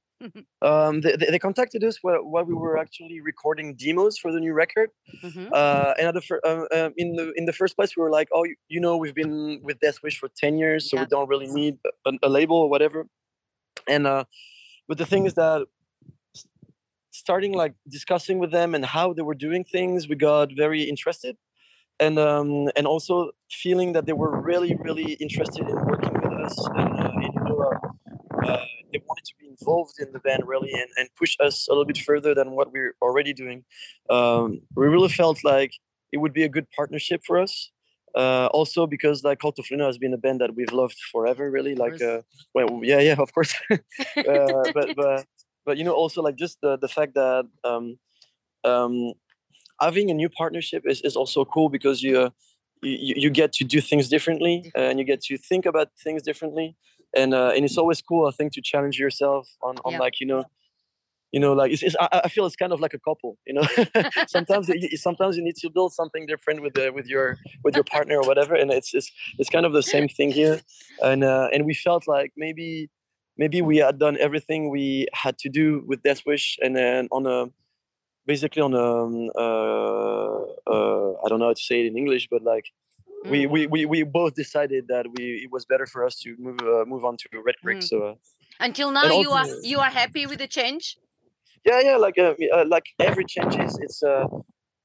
um, 0.62 1.00
they, 1.00 1.17
they 1.17 1.38
contacted 1.38 1.85
us 1.85 1.99
while, 2.03 2.23
while, 2.23 2.44
we 2.44 2.55
were 2.55 2.79
actually 2.79 3.21
recording 3.21 3.75
demos 3.75 4.19
for 4.19 4.32
the 4.32 4.41
new 4.41 4.53
record. 4.53 4.91
Mm-hmm. 5.23 5.49
Uh, 5.53 5.94
and 5.99 6.17
the, 6.17 6.41
uh, 6.44 6.75
uh, 6.75 6.91
in 6.97 7.17
the 7.17 7.32
in 7.37 7.44
the 7.47 7.53
first 7.53 7.76
place, 7.76 7.97
we 7.97 8.03
were 8.03 8.11
like, 8.11 8.29
"Oh, 8.32 8.44
you 8.69 8.81
know, 8.81 8.97
we've 8.97 9.15
been 9.15 9.61
with 9.62 9.81
Death 9.81 10.03
Wish 10.03 10.19
for 10.19 10.29
ten 10.37 10.59
years, 10.59 10.91
so 10.91 10.97
yeah. 10.97 11.03
we 11.03 11.06
don't 11.09 11.29
really 11.29 11.49
need 11.49 11.79
a, 12.06 12.12
a, 12.23 12.29
label 12.29 12.56
or 12.56 12.69
whatever." 12.69 13.06
And 13.88 14.06
uh, 14.06 14.25
but 14.88 14.99
the 14.99 15.06
thing 15.06 15.26
is 15.26 15.35
that 15.35 15.67
starting 17.11 17.53
like 17.53 17.75
discussing 17.88 18.38
with 18.38 18.50
them 18.50 18.75
and 18.75 18.85
how 18.85 19.12
they 19.12 19.23
were 19.23 19.35
doing 19.35 19.65
things, 19.65 20.09
we 20.09 20.17
got 20.17 20.50
very 20.56 20.82
interested, 20.82 21.37
and 22.00 22.19
um, 22.19 22.69
and 22.77 22.87
also 22.87 23.31
feeling 23.50 23.93
that 23.93 24.06
they 24.06 24.12
were 24.12 24.41
really 24.41 24.77
really 24.77 25.15
interested 25.15 25.69
in 25.69 25.77
working 25.87 26.12
with 26.15 26.32
us 26.44 26.69
and 26.77 27.00
uh, 27.00 27.11
you 27.20 27.41
know, 27.44 27.73
uh, 28.47 28.65
they 28.93 29.00
wanted 29.06 29.25
to 29.25 29.35
be 29.41 29.44
involved 29.61 29.95
in 29.99 30.12
the 30.12 30.19
band 30.21 30.43
really 30.47 30.73
and, 30.73 30.89
and 30.97 31.09
push 31.19 31.37
us 31.41 31.69
a 31.69 31.71
little 31.73 31.85
bit 31.85 31.99
further 31.99 32.35
than 32.35 32.53
what 32.53 32.73
we're 32.73 32.95
already 33.03 33.33
doing. 33.33 33.65
Um, 34.11 34.61
we 34.77 34.87
really 34.87 35.09
felt 35.09 35.39
like 35.45 35.73
it 36.12 36.19
would 36.19 36.33
be 36.33 36.45
a 36.45 36.49
good 36.49 36.67
partnership 36.71 37.23
for 37.27 37.39
us. 37.39 37.71
Uh, 38.17 38.47
also 38.53 38.87
because 38.87 39.25
like 39.25 39.41
Cult 39.41 39.59
of 39.59 39.67
Luna 39.71 39.87
has 39.87 39.99
been 39.99 40.15
a 40.15 40.17
band 40.17 40.41
that 40.41 40.55
we've 40.55 40.73
loved 40.73 40.97
forever, 41.11 41.51
really. 41.51 41.75
Like, 41.75 42.01
uh, 42.01 42.23
well, 42.55 42.81
yeah, 42.83 43.01
yeah, 43.01 43.17
of 43.19 43.33
course. 43.35 43.55
uh, 43.71 43.79
but, 44.17 44.95
but, 44.97 45.27
but 45.67 45.79
you 45.79 45.85
know, 45.85 45.93
also 45.93 46.23
like 46.23 46.37
just 46.37 46.61
the 46.61 46.77
the 46.77 46.89
fact 46.89 47.15
that 47.15 47.45
um, 47.65 47.99
um, 48.62 49.15
having 49.81 50.11
a 50.11 50.15
new 50.15 50.29
partnership 50.29 50.85
is, 50.87 51.01
is 51.01 51.17
also 51.17 51.45
cool 51.45 51.69
because 51.69 52.03
you, 52.03 52.31
you 52.83 53.15
you 53.17 53.31
get 53.31 53.53
to 53.55 53.65
do 53.65 53.81
things 53.81 54.09
differently 54.09 54.71
and 54.77 54.99
you 54.99 55.05
get 55.05 55.21
to 55.23 55.37
think 55.37 55.67
about 55.67 55.89
things 56.05 56.23
differently 56.23 56.77
and 57.16 57.34
uh, 57.34 57.52
and 57.55 57.64
it's 57.64 57.78
always 57.78 58.00
cool 58.00 58.26
i 58.26 58.31
think 58.31 58.52
to 58.52 58.61
challenge 58.61 58.99
yourself 58.99 59.49
on 59.62 59.76
on 59.84 59.93
yeah. 59.93 59.99
like 59.99 60.20
you 60.20 60.26
know 60.26 60.44
you 61.34 61.40
know 61.40 61.52
like 61.52 61.72
it's, 61.72 61.82
it's 61.82 61.96
I, 62.00 62.20
I, 62.25 62.28
feel 62.28 62.46
it's 62.46 62.55
kind 62.55 62.72
of 62.72 62.81
like 62.81 62.94
a 62.94 62.99
couple 62.99 63.37
you 63.44 63.55
know 63.55 63.66
sometimes 64.28 64.69
you, 64.69 64.96
sometimes 64.96 65.37
you 65.37 65.43
need 65.43 65.56
to 65.56 65.69
build 65.69 65.93
something 65.93 66.26
different 66.26 66.62
with 66.62 66.75
the 66.75 66.90
with 66.90 67.06
your 67.06 67.38
with 67.64 67.75
your 67.75 67.84
partner 67.84 68.16
or 68.20 68.26
whatever 68.26 68.55
and 68.55 68.70
it's 68.70 68.94
it's, 68.94 69.11
it's 69.38 69.50
kind 69.50 69.66
of 69.66 69.72
the 69.72 69.82
same 69.82 70.08
thing 70.08 70.31
here 70.31 70.61
and 71.02 71.25
uh, 71.25 71.49
and 71.52 71.66
we 71.66 71.75
felt 71.75 72.06
like 72.06 72.32
maybe 72.37 72.88
maybe 73.37 73.60
we 73.62 73.78
had 73.78 73.99
done 73.99 74.17
everything 74.20 74.70
we 74.70 75.08
had 75.12 75.37
to 75.38 75.49
do 75.49 75.82
with 75.88 76.02
death 76.05 76.22
wish 76.25 76.56
and 76.62 76.76
then 76.76 77.08
on 77.10 77.26
a 77.26 77.46
basically 78.26 78.62
on 78.62 78.72
a 78.72 79.05
um, 79.05 79.31
uh, 79.37 80.37
uh, 80.72 81.10
i 81.25 81.28
don't 81.28 81.40
know 81.40 81.49
how 81.50 81.58
to 81.60 81.67
say 81.70 81.81
it 81.81 81.87
in 81.87 81.99
english 81.99 82.28
but 82.31 82.43
like 82.43 82.67
mm. 83.25 83.50
we, 83.50 83.67
we, 83.67 83.87
we 83.87 84.03
both 84.03 84.35
decided 84.35 84.88
that 84.88 85.06
we 85.17 85.43
it 85.44 85.50
was 85.50 85.65
better 85.65 85.87
for 85.87 86.05
us 86.05 86.17
to 86.21 86.37
move 86.38 86.61
uh, 86.62 86.85
move 86.87 87.05
on 87.05 87.17
to 87.17 87.29
Red 87.44 87.56
Creek. 87.62 87.79
Mm. 87.79 87.88
So 87.88 88.03
uh, 88.03 88.15
until 88.61 88.91
now, 88.91 89.21
you 89.21 89.31
are 89.31 89.47
you 89.62 89.79
are 89.79 89.91
happy 89.91 90.26
with 90.26 90.38
the 90.38 90.49
change? 90.49 90.97
Yeah, 91.65 91.81
yeah. 91.81 91.97
Like 91.97 92.19
uh, 92.19 92.35
uh 92.55 92.65
like 92.67 92.87
every 93.00 93.25
change 93.25 93.56
is 93.56 93.79
it's 93.81 94.03
uh 94.03 94.26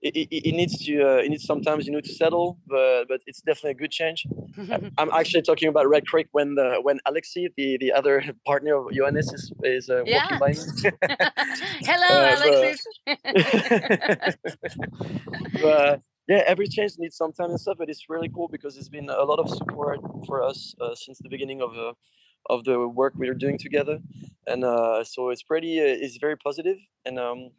it, 0.02 0.16
it, 0.16 0.50
it 0.50 0.56
needs 0.56 0.78
to 0.86 1.02
uh, 1.02 1.18
it 1.18 1.30
needs 1.30 1.44
sometimes 1.44 1.86
you 1.86 1.92
know 1.92 2.00
to 2.00 2.14
settle, 2.14 2.58
but 2.68 3.06
but 3.08 3.22
it's 3.28 3.42
definitely 3.42 3.72
a 3.72 3.76
good 3.76 3.92
change. 3.92 4.26
I'm 4.98 5.12
actually 5.12 5.42
talking 5.42 5.68
about 5.68 5.90
Red 5.90 6.08
Creek 6.08 6.28
when 6.32 6.56
the 6.56 6.80
when 6.82 7.00
Alexi, 7.08 7.48
the 7.58 7.78
the 7.80 7.92
other 7.92 8.24
partner 8.46 8.76
of 8.76 8.94
Johannes, 8.94 9.32
is 9.34 9.52
is 9.64 9.90
uh, 9.90 10.04
yeah. 10.06 10.24
walking 10.24 10.40
by 10.40 10.50
me. 10.50 10.92
Hello, 11.82 12.12
uh, 12.12 12.36
Alexis. 12.38 12.88
But, 15.62 15.62
but 15.62 16.02
yeah, 16.30 16.44
every 16.46 16.68
change 16.68 16.94
needs 17.00 17.18
some 17.18 17.34
time 17.34 17.50
and 17.50 17.60
stuff, 17.60 17.78
but 17.80 17.90
it's 17.90 18.06
really 18.08 18.30
cool 18.30 18.48
because 18.48 18.78
it's 18.78 18.88
been 18.88 19.10
a 19.10 19.24
lot 19.24 19.40
of 19.40 19.50
support 19.50 20.00
for 20.28 20.44
us 20.44 20.76
uh, 20.80 20.96
since 20.96 21.18
the 21.20 21.30
beginning 21.30 21.62
of 21.62 21.74
the 21.74 21.94
of 22.50 22.64
the 22.64 22.88
work 22.88 23.14
we 23.18 23.28
are 23.28 23.34
doing 23.34 23.58
together, 23.58 24.00
and 24.48 24.64
uh, 24.64 25.04
so 25.04 25.30
it's 25.30 25.44
pretty 25.44 25.80
uh, 25.80 26.06
it's 26.06 26.18
very 26.18 26.38
positive 26.38 26.78
and 27.06 27.20
um 27.20 27.50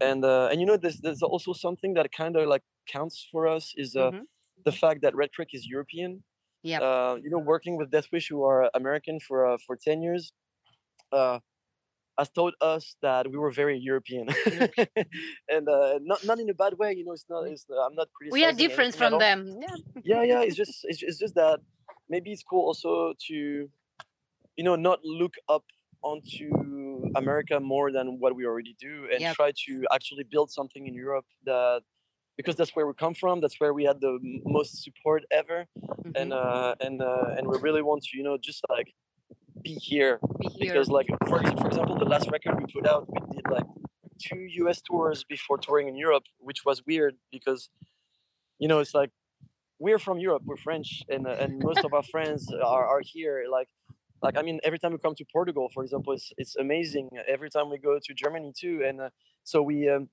and 0.00 0.24
uh, 0.24 0.48
and 0.50 0.60
you 0.60 0.66
know 0.66 0.76
there's 0.76 0.98
there's 0.98 1.22
also 1.22 1.52
something 1.52 1.94
that 1.94 2.10
kind 2.12 2.36
of 2.36 2.48
like 2.48 2.62
counts 2.88 3.26
for 3.30 3.46
us 3.46 3.72
is 3.76 3.96
uh, 3.96 4.10
mm-hmm. 4.10 4.24
the 4.64 4.72
fact 4.72 5.02
that 5.02 5.14
Red 5.14 5.32
Creek 5.32 5.50
is 5.52 5.66
European. 5.66 6.22
Yeah. 6.62 6.80
Uh, 6.80 7.16
you 7.22 7.30
know, 7.30 7.38
working 7.38 7.78
with 7.78 7.90
Deathwish, 7.90 8.28
who 8.28 8.44
are 8.44 8.70
American 8.74 9.18
for 9.20 9.46
uh, 9.46 9.56
for 9.66 9.76
ten 9.76 10.02
years, 10.02 10.32
uh, 11.12 11.38
has 12.20 12.30
told 12.30 12.54
us 12.60 12.84
that 13.00 13.24
we 13.32 13.38
were 13.42 13.50
very 13.62 13.76
European, 13.90 14.26
and 15.54 15.64
uh, 15.76 15.98
not 16.10 16.20
not 16.28 16.38
in 16.38 16.48
a 16.54 16.56
bad 16.62 16.74
way. 16.80 16.90
You 16.98 17.04
know, 17.06 17.14
it's 17.18 17.28
not. 17.34 17.42
It's, 17.52 17.66
uh, 17.70 17.86
I'm 17.86 17.96
not 18.00 18.08
criticizing. 18.14 18.40
We 18.40 18.44
are 18.48 18.56
different 18.64 18.94
from 19.00 19.18
them. 19.18 19.38
Yeah. 19.66 19.76
yeah, 20.12 20.22
yeah. 20.32 20.46
It's 20.46 20.56
just 20.62 20.74
it's, 20.90 21.02
it's 21.08 21.18
just 21.24 21.34
that 21.42 21.58
maybe 22.08 22.28
it's 22.34 22.44
cool 22.50 22.64
also 22.70 23.14
to, 23.28 23.36
you 24.58 24.64
know, 24.66 24.76
not 24.76 24.98
look 25.20 25.34
up 25.48 25.64
onto 26.02 26.46
America 27.16 27.58
more 27.74 27.88
than 27.96 28.06
what 28.22 28.36
we 28.38 28.42
already 28.50 28.74
do, 28.88 28.94
and 29.12 29.20
yep. 29.20 29.34
try 29.40 29.50
to 29.66 29.72
actually 29.96 30.24
build 30.34 30.48
something 30.58 30.86
in 30.86 30.94
Europe 30.94 31.28
that 31.44 31.80
because 32.36 32.56
that's 32.56 32.74
where 32.76 32.86
we 32.86 32.94
come 33.04 33.14
from. 33.14 33.40
That's 33.40 33.58
where 33.62 33.72
we 33.78 33.84
had 33.90 33.98
the 34.06 34.12
most 34.44 34.70
support 34.84 35.22
ever, 35.40 35.58
mm-hmm. 35.64 36.10
and 36.20 36.32
uh, 36.32 36.74
and 36.84 36.96
uh, 37.00 37.36
and 37.36 37.44
we 37.50 37.56
really 37.66 37.84
want 37.90 38.02
to, 38.08 38.12
you 38.18 38.24
know, 38.28 38.36
just 38.48 38.62
like 38.68 38.88
be 39.62 39.74
here, 39.74 40.18
be 40.38 40.48
here. 40.48 40.72
because 40.72 40.88
like 40.88 41.06
for, 41.28 41.38
for 41.38 41.66
example 41.66 41.98
the 41.98 42.04
last 42.04 42.30
record 42.30 42.58
we 42.58 42.72
put 42.72 42.86
out 42.86 43.06
we 43.08 43.20
did 43.36 43.44
like 43.50 43.66
two 44.22 44.46
us 44.68 44.80
tours 44.80 45.24
before 45.24 45.58
touring 45.58 45.88
in 45.88 45.96
europe 45.96 46.24
which 46.38 46.64
was 46.64 46.82
weird 46.86 47.14
because 47.32 47.70
you 48.58 48.68
know 48.68 48.78
it's 48.78 48.94
like 48.94 49.10
we're 49.78 49.98
from 49.98 50.18
europe 50.18 50.42
we're 50.44 50.56
french 50.56 51.02
and 51.08 51.26
uh, 51.26 51.30
and 51.30 51.62
most 51.62 51.84
of 51.84 51.92
our 51.92 52.02
friends 52.12 52.52
are, 52.52 52.86
are 52.86 53.00
here 53.02 53.44
like 53.50 53.68
like 54.22 54.36
i 54.36 54.42
mean 54.42 54.60
every 54.62 54.78
time 54.78 54.92
we 54.92 54.98
come 54.98 55.14
to 55.14 55.24
portugal 55.32 55.70
for 55.72 55.82
example 55.82 56.12
it's 56.12 56.32
it's 56.36 56.56
amazing. 56.56 57.08
Every 57.26 57.50
time 57.50 57.70
we 57.70 57.78
go 57.78 57.98
to 58.02 58.14
germany 58.14 58.52
too 58.58 58.82
and 58.86 59.00
uh, 59.00 59.10
so 59.44 59.62
we 59.62 59.88
um 59.88 60.08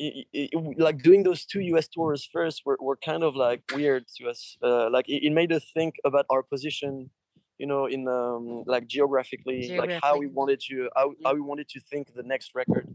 it, 0.00 0.26
it, 0.32 0.78
like 0.78 1.02
doing 1.02 1.22
those 1.22 1.44
two 1.44 1.60
us 1.60 1.86
tours 1.88 2.28
first 2.32 2.62
were, 2.64 2.78
were 2.80 2.96
kind 2.96 3.22
of 3.22 3.36
like 3.36 3.62
weird 3.74 4.06
to 4.16 4.28
us. 4.28 4.56
Uh, 4.62 4.88
like 4.90 5.06
it, 5.08 5.26
it 5.26 5.32
made 5.32 5.52
us 5.52 5.64
think 5.74 5.96
about 6.04 6.24
our 6.30 6.42
position 6.42 7.10
you 7.60 7.66
know 7.66 7.86
in 7.86 8.08
um, 8.08 8.64
like 8.66 8.86
geographically, 8.86 9.60
geographically, 9.60 9.94
like 9.94 10.02
how 10.02 10.18
we 10.22 10.26
wanted 10.38 10.60
to 10.68 10.88
how, 10.96 11.06
how 11.24 11.34
we 11.34 11.42
wanted 11.50 11.68
to 11.74 11.80
think 11.90 12.02
the 12.14 12.26
next 12.34 12.48
record. 12.54 12.86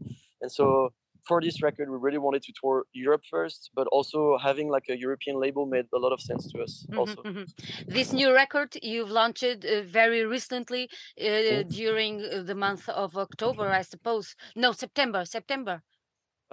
And 0.42 0.52
so 0.52 0.92
for 1.28 1.42
this 1.42 1.62
record 1.62 1.90
we 1.90 1.98
really 1.98 2.18
wanted 2.18 2.44
to 2.44 2.54
tour 2.60 2.84
europe 2.94 3.24
first 3.30 3.72
but 3.74 3.88
also 3.88 4.38
having 4.38 4.68
like 4.70 4.88
a 4.90 4.98
european 5.06 5.40
label 5.40 5.66
made 5.66 5.86
a 5.94 5.98
lot 5.98 6.14
of 6.14 6.22
sense 6.22 6.44
to 6.52 6.62
us 6.62 6.86
mm-hmm, 6.88 7.00
also. 7.00 7.16
mm-hmm. 7.24 7.44
this 7.88 8.14
new 8.14 8.32
record 8.34 8.70
you've 8.82 9.10
launched 9.10 9.44
uh, 9.44 9.82
very 10.00 10.24
recently 10.24 10.84
uh, 11.20 11.24
mm-hmm. 11.24 11.70
during 11.70 12.14
uh, 12.22 12.44
the 12.44 12.54
month 12.54 12.88
of 12.90 13.18
october 13.18 13.68
i 13.70 13.82
suppose. 13.82 14.36
No 14.56 14.72
september 14.72 15.26
september 15.26 15.82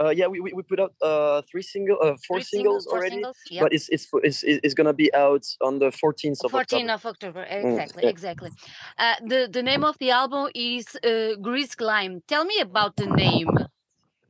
uh, 0.01 0.11
yeah, 0.11 0.27
we, 0.27 0.41
we, 0.41 0.53
we 0.53 0.63
put 0.63 0.81
out 0.81 0.95
uh, 1.03 1.43
three 1.51 1.63
single, 1.63 1.99
uh, 2.03 2.17
four 2.27 2.39
three 2.39 2.43
singles, 2.45 2.85
singles 2.85 2.87
already, 2.87 3.17
singles, 3.17 3.37
yep. 3.51 3.63
but 3.63 3.73
it's, 3.73 3.89
it's 3.91 4.09
it's 4.23 4.43
it's 4.43 4.75
gonna 4.75 4.93
be 4.93 5.13
out 5.15 5.45
on 5.61 5.79
the 5.79 5.91
14th 5.91 6.45
of 6.45 6.53
14th 6.53 6.61
October. 6.61 6.93
of 6.93 7.07
October, 7.07 7.43
exactly, 7.43 8.01
mm, 8.01 8.05
yeah. 8.05 8.11
exactly. 8.11 8.51
Uh, 8.99 9.15
the 9.27 9.49
the 9.53 9.63
name 9.63 9.85
of 9.85 9.99
the 9.99 10.11
album 10.11 10.49
is 10.55 10.97
uh, 11.05 11.35
Gris 11.41 11.75
Klein. 11.75 12.23
Tell 12.27 12.45
me 12.45 12.59
about 12.61 12.97
the 12.97 13.07
name. 13.07 13.51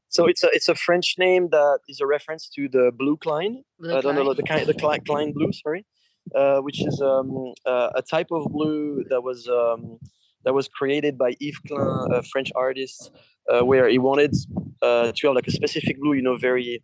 So 0.08 0.26
it's 0.26 0.42
a 0.42 0.48
it's 0.52 0.68
a 0.68 0.74
French 0.74 1.14
name 1.16 1.48
that 1.50 1.78
is 1.88 2.00
a 2.00 2.06
reference 2.06 2.48
to 2.56 2.68
the 2.68 2.90
blue 2.94 3.16
Klein. 3.16 3.62
Blue 3.78 3.90
I 3.90 4.00
don't 4.00 4.14
Klein. 4.14 4.26
know 4.26 4.34
the 4.34 4.42
kind 4.42 4.66
the 4.66 4.74
Klein, 4.74 5.00
Klein 5.06 5.32
blue. 5.32 5.52
Sorry, 5.52 5.86
uh, 6.34 6.58
which 6.58 6.84
is 6.84 7.00
um, 7.00 7.54
uh, 7.64 7.90
a 7.94 8.02
type 8.02 8.28
of 8.30 8.44
blue 8.50 9.04
that 9.10 9.22
was 9.22 9.48
um, 9.48 9.98
that 10.44 10.54
was 10.54 10.68
created 10.68 11.16
by 11.18 11.34
Yves 11.40 11.58
Klein, 11.66 12.12
a 12.12 12.22
French 12.22 12.50
artist, 12.54 13.10
uh, 13.52 13.64
where 13.64 13.88
he 13.88 13.98
wanted 13.98 14.34
uh, 14.82 15.12
to 15.14 15.26
have 15.26 15.34
like 15.34 15.46
a 15.46 15.50
specific 15.50 16.00
blue, 16.00 16.14
you 16.14 16.22
know, 16.22 16.36
very 16.36 16.82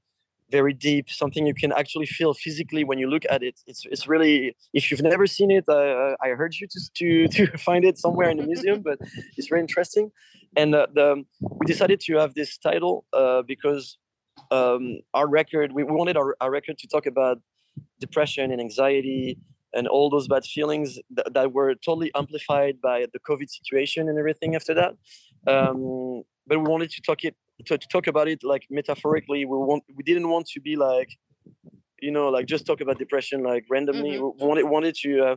very 0.50 0.72
deep, 0.72 1.10
something 1.10 1.46
you 1.46 1.54
can 1.54 1.72
actually 1.72 2.06
feel 2.06 2.32
physically 2.32 2.82
when 2.84 2.98
you 2.98 3.08
look 3.08 3.24
at 3.30 3.42
it. 3.42 3.60
It's 3.66 3.84
it's 3.86 4.08
really 4.08 4.56
if 4.72 4.90
you've 4.90 5.02
never 5.02 5.26
seen 5.26 5.50
it, 5.50 5.64
uh, 5.68 6.16
I 6.22 6.28
heard 6.30 6.54
you 6.54 6.66
to 6.70 6.80
to 6.94 7.28
to 7.28 7.58
find 7.68 7.84
it 7.84 7.98
somewhere 7.98 8.30
in 8.30 8.38
the 8.38 8.46
museum, 8.46 8.80
but 8.82 8.98
it's 9.36 9.48
very 9.48 9.60
interesting. 9.60 10.10
And 10.56 10.74
uh, 10.74 10.86
the 10.94 11.24
we 11.40 11.66
decided 11.66 12.00
to 12.00 12.16
have 12.16 12.34
this 12.34 12.56
title 12.58 13.04
uh, 13.12 13.42
because 13.42 13.98
um, 14.50 15.00
our 15.14 15.28
record 15.28 15.72
we, 15.72 15.84
we 15.84 15.92
wanted 15.92 16.16
our, 16.16 16.36
our 16.40 16.50
record 16.50 16.78
to 16.78 16.88
talk 16.88 17.06
about 17.06 17.38
depression 18.00 18.50
and 18.50 18.60
anxiety 18.60 19.38
and 19.78 19.86
all 19.88 20.10
those 20.10 20.26
bad 20.28 20.44
feelings 20.44 20.98
that, 21.16 21.32
that 21.34 21.52
were 21.52 21.74
totally 21.86 22.10
amplified 22.14 22.80
by 22.80 23.06
the 23.12 23.20
COVID 23.28 23.48
situation 23.58 24.08
and 24.08 24.18
everything 24.18 24.54
after 24.58 24.74
that. 24.74 24.92
Um, 25.46 26.22
but 26.46 26.58
we 26.58 26.68
wanted 26.74 26.90
to 26.96 27.00
talk 27.02 27.20
it 27.24 27.36
to, 27.66 27.78
to 27.78 27.88
talk 27.88 28.06
about 28.06 28.26
it 28.28 28.40
like 28.42 28.64
metaphorically. 28.70 29.44
We 29.44 29.56
want 29.56 29.84
we 29.96 30.02
didn't 30.02 30.28
want 30.28 30.46
to 30.54 30.60
be 30.60 30.74
like 30.76 31.10
you 32.00 32.10
know 32.10 32.28
like 32.28 32.46
just 32.46 32.66
talk 32.66 32.80
about 32.80 32.98
depression 32.98 33.42
like 33.42 33.64
randomly. 33.70 34.12
Mm-hmm. 34.12 34.40
We 34.40 34.46
wanted 34.48 34.64
wanted 34.64 34.94
to 35.04 35.10
uh, 35.28 35.36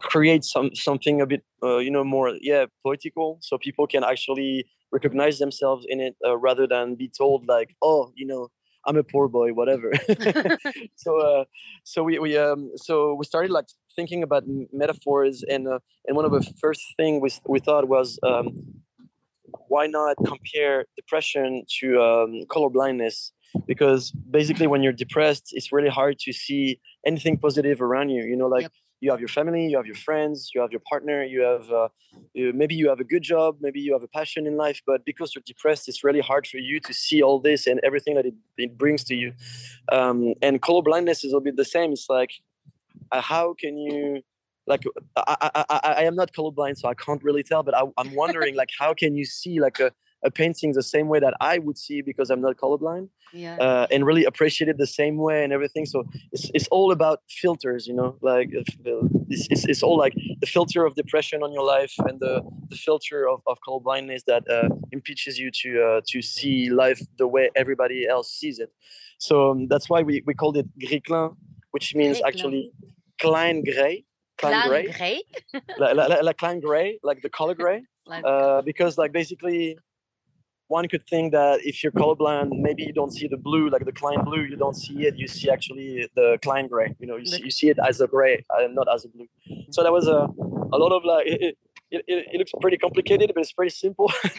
create 0.00 0.44
some 0.44 0.74
something 0.74 1.20
a 1.20 1.26
bit 1.26 1.42
uh, 1.62 1.78
you 1.78 1.90
know 1.90 2.04
more 2.04 2.28
yeah 2.40 2.66
poetical 2.84 3.38
so 3.40 3.58
people 3.58 3.86
can 3.86 4.04
actually 4.04 4.66
recognize 4.90 5.38
themselves 5.38 5.86
in 5.88 6.00
it 6.00 6.14
uh, 6.26 6.36
rather 6.36 6.66
than 6.66 6.94
be 6.94 7.08
told 7.08 7.46
like 7.46 7.74
oh 7.80 8.12
you 8.14 8.26
know 8.26 8.48
I'm 8.86 8.96
a 8.96 9.02
poor 9.02 9.28
boy, 9.28 9.52
whatever. 9.52 9.92
so, 10.96 11.18
uh, 11.18 11.44
so 11.84 12.02
we, 12.02 12.18
we, 12.18 12.36
um, 12.36 12.72
so 12.76 13.14
we 13.14 13.24
started 13.24 13.50
like 13.50 13.66
thinking 13.94 14.22
about 14.22 14.44
metaphors, 14.72 15.42
and 15.48 15.68
uh, 15.68 15.78
and 16.06 16.16
one 16.16 16.24
of 16.24 16.32
the 16.32 16.42
first 16.60 16.82
thing 16.96 17.20
we 17.20 17.30
we 17.46 17.60
thought 17.60 17.88
was, 17.88 18.18
um, 18.22 18.46
why 19.68 19.86
not 19.86 20.16
compare 20.24 20.86
depression 20.96 21.64
to 21.80 22.00
um, 22.00 22.42
color 22.50 22.70
blindness? 22.70 23.32
Because 23.66 24.10
basically, 24.30 24.66
when 24.66 24.82
you're 24.82 24.92
depressed, 24.92 25.48
it's 25.52 25.72
really 25.72 25.90
hard 25.90 26.18
to 26.20 26.32
see 26.32 26.80
anything 27.06 27.36
positive 27.38 27.82
around 27.82 28.08
you. 28.08 28.24
You 28.24 28.36
know, 28.36 28.48
like 28.48 28.62
yep 28.62 28.72
you 29.02 29.10
have 29.10 29.18
your 29.18 29.28
family, 29.28 29.66
you 29.66 29.76
have 29.76 29.84
your 29.84 29.96
friends, 29.96 30.52
you 30.54 30.60
have 30.60 30.70
your 30.70 30.80
partner, 30.88 31.24
you 31.24 31.40
have 31.40 31.68
uh, 31.72 31.88
you, 32.34 32.52
maybe 32.52 32.76
you 32.76 32.88
have 32.88 33.00
a 33.00 33.04
good 33.04 33.24
job, 33.24 33.56
maybe 33.60 33.80
you 33.80 33.92
have 33.92 34.04
a 34.04 34.08
passion 34.08 34.46
in 34.46 34.56
life, 34.56 34.80
but 34.86 35.04
because 35.04 35.34
you're 35.34 35.42
depressed, 35.44 35.88
it's 35.88 36.04
really 36.04 36.20
hard 36.20 36.46
for 36.46 36.58
you 36.58 36.78
to 36.78 36.94
see 36.94 37.20
all 37.20 37.40
this 37.40 37.66
and 37.66 37.80
everything 37.82 38.14
that 38.14 38.26
it, 38.26 38.34
it 38.58 38.78
brings 38.78 39.02
to 39.04 39.16
you. 39.16 39.32
Um, 39.90 40.34
and 40.40 40.62
color 40.62 40.82
blindness 40.82 41.24
is 41.24 41.32
a 41.32 41.40
bit 41.40 41.56
the 41.56 41.64
same. 41.64 41.90
It's 41.90 42.08
like, 42.08 42.30
uh, 43.10 43.20
how 43.20 43.54
can 43.58 43.76
you? 43.76 44.22
Like 44.68 44.84
I, 45.16 45.36
I, 45.52 45.64
I, 45.68 45.78
I 45.98 46.02
am 46.04 46.14
not 46.14 46.32
colorblind, 46.32 46.78
so 46.78 46.88
I 46.88 46.94
can't 46.94 47.22
really 47.24 47.42
tell. 47.42 47.64
But 47.64 47.76
I, 47.76 47.82
I'm 47.98 48.14
wondering, 48.14 48.54
like, 48.62 48.70
how 48.78 48.94
can 48.94 49.16
you 49.16 49.24
see 49.24 49.60
like 49.60 49.80
a 49.80 49.90
a 50.24 50.30
painting 50.30 50.72
the 50.72 50.82
same 50.82 51.08
way 51.08 51.18
that 51.20 51.34
I 51.40 51.58
would 51.58 51.76
see 51.76 52.00
because 52.02 52.30
I'm 52.30 52.40
not 52.40 52.56
colorblind, 52.56 53.08
yeah. 53.32 53.56
uh, 53.56 53.86
and 53.90 54.06
really 54.06 54.24
appreciate 54.24 54.68
it 54.68 54.78
the 54.78 54.86
same 54.86 55.16
way 55.16 55.42
and 55.44 55.52
everything. 55.52 55.84
So 55.86 56.04
it's, 56.30 56.50
it's 56.54 56.68
all 56.68 56.92
about 56.92 57.20
filters, 57.28 57.86
you 57.86 57.94
know, 57.94 58.16
like 58.22 58.50
it's, 58.52 58.76
it's, 59.28 59.64
it's 59.64 59.82
all 59.82 59.98
like 59.98 60.14
the 60.40 60.46
filter 60.46 60.84
of 60.84 60.94
depression 60.94 61.42
on 61.42 61.52
your 61.52 61.64
life 61.64 61.94
and 62.06 62.20
the, 62.20 62.42
the 62.68 62.76
filter 62.76 63.28
of, 63.28 63.42
of 63.46 63.58
colorblindness 63.66 64.24
that 64.26 64.48
uh, 64.48 64.68
impeaches 64.92 65.38
you 65.38 65.50
to 65.62 65.82
uh, 65.82 66.00
to 66.06 66.22
see 66.22 66.70
life 66.70 67.00
the 67.18 67.26
way 67.26 67.50
everybody 67.56 68.06
else 68.06 68.30
sees 68.32 68.58
it. 68.58 68.70
So 69.18 69.50
um, 69.50 69.68
that's 69.68 69.88
why 69.88 70.02
we, 70.02 70.22
we 70.26 70.34
called 70.34 70.56
it 70.56 70.66
Gris 70.78 71.00
Klein, 71.06 71.30
which 71.70 71.94
means 71.94 72.20
actually 72.26 72.72
klein 73.20 73.62
gray. 73.62 74.04
Klein 74.38 74.68
la, 75.78 75.92
la, 75.92 76.06
la, 76.06 76.32
klein 76.32 76.58
gray, 76.60 76.98
like 77.02 77.22
the 77.22 77.28
color 77.28 77.54
gray. 77.54 77.84
uh, 78.24 78.62
because 78.62 78.98
like 78.98 79.12
basically 79.12 79.78
one 80.72 80.88
could 80.88 81.04
think 81.12 81.26
that 81.32 81.54
if 81.70 81.74
you're 81.82 81.96
colorblind, 82.02 82.48
maybe 82.66 82.82
you 82.88 82.94
don't 83.00 83.12
see 83.18 83.28
the 83.34 83.40
blue, 83.46 83.64
like 83.74 83.84
the 83.84 83.96
Klein 84.00 84.20
blue, 84.24 84.42
you 84.52 84.56
don't 84.64 84.78
see 84.84 84.98
it. 85.08 85.14
You 85.22 85.28
see 85.28 85.48
actually 85.56 86.08
the 86.18 86.38
Klein 86.44 86.66
gray. 86.72 86.88
You 87.00 87.06
know, 87.08 87.16
you 87.22 87.26
see, 87.32 87.42
you 87.46 87.52
see 87.58 87.68
it 87.72 87.78
as 87.88 88.00
a 88.00 88.06
gray, 88.14 88.36
uh, 88.54 88.68
not 88.78 88.86
as 88.94 89.04
a 89.06 89.08
blue. 89.14 89.28
So 89.74 89.78
that 89.84 89.92
was 89.98 90.06
a 90.18 90.20
a 90.76 90.78
lot 90.82 90.92
of 90.96 91.04
like. 91.04 91.26
It, 91.26 91.40
it, 91.94 92.02
it, 92.12 92.18
it 92.32 92.38
looks 92.38 92.52
pretty 92.58 92.78
complicated, 92.78 93.32
but 93.34 93.40
it's 93.42 93.52
pretty 93.52 93.74
simple. 93.84 94.10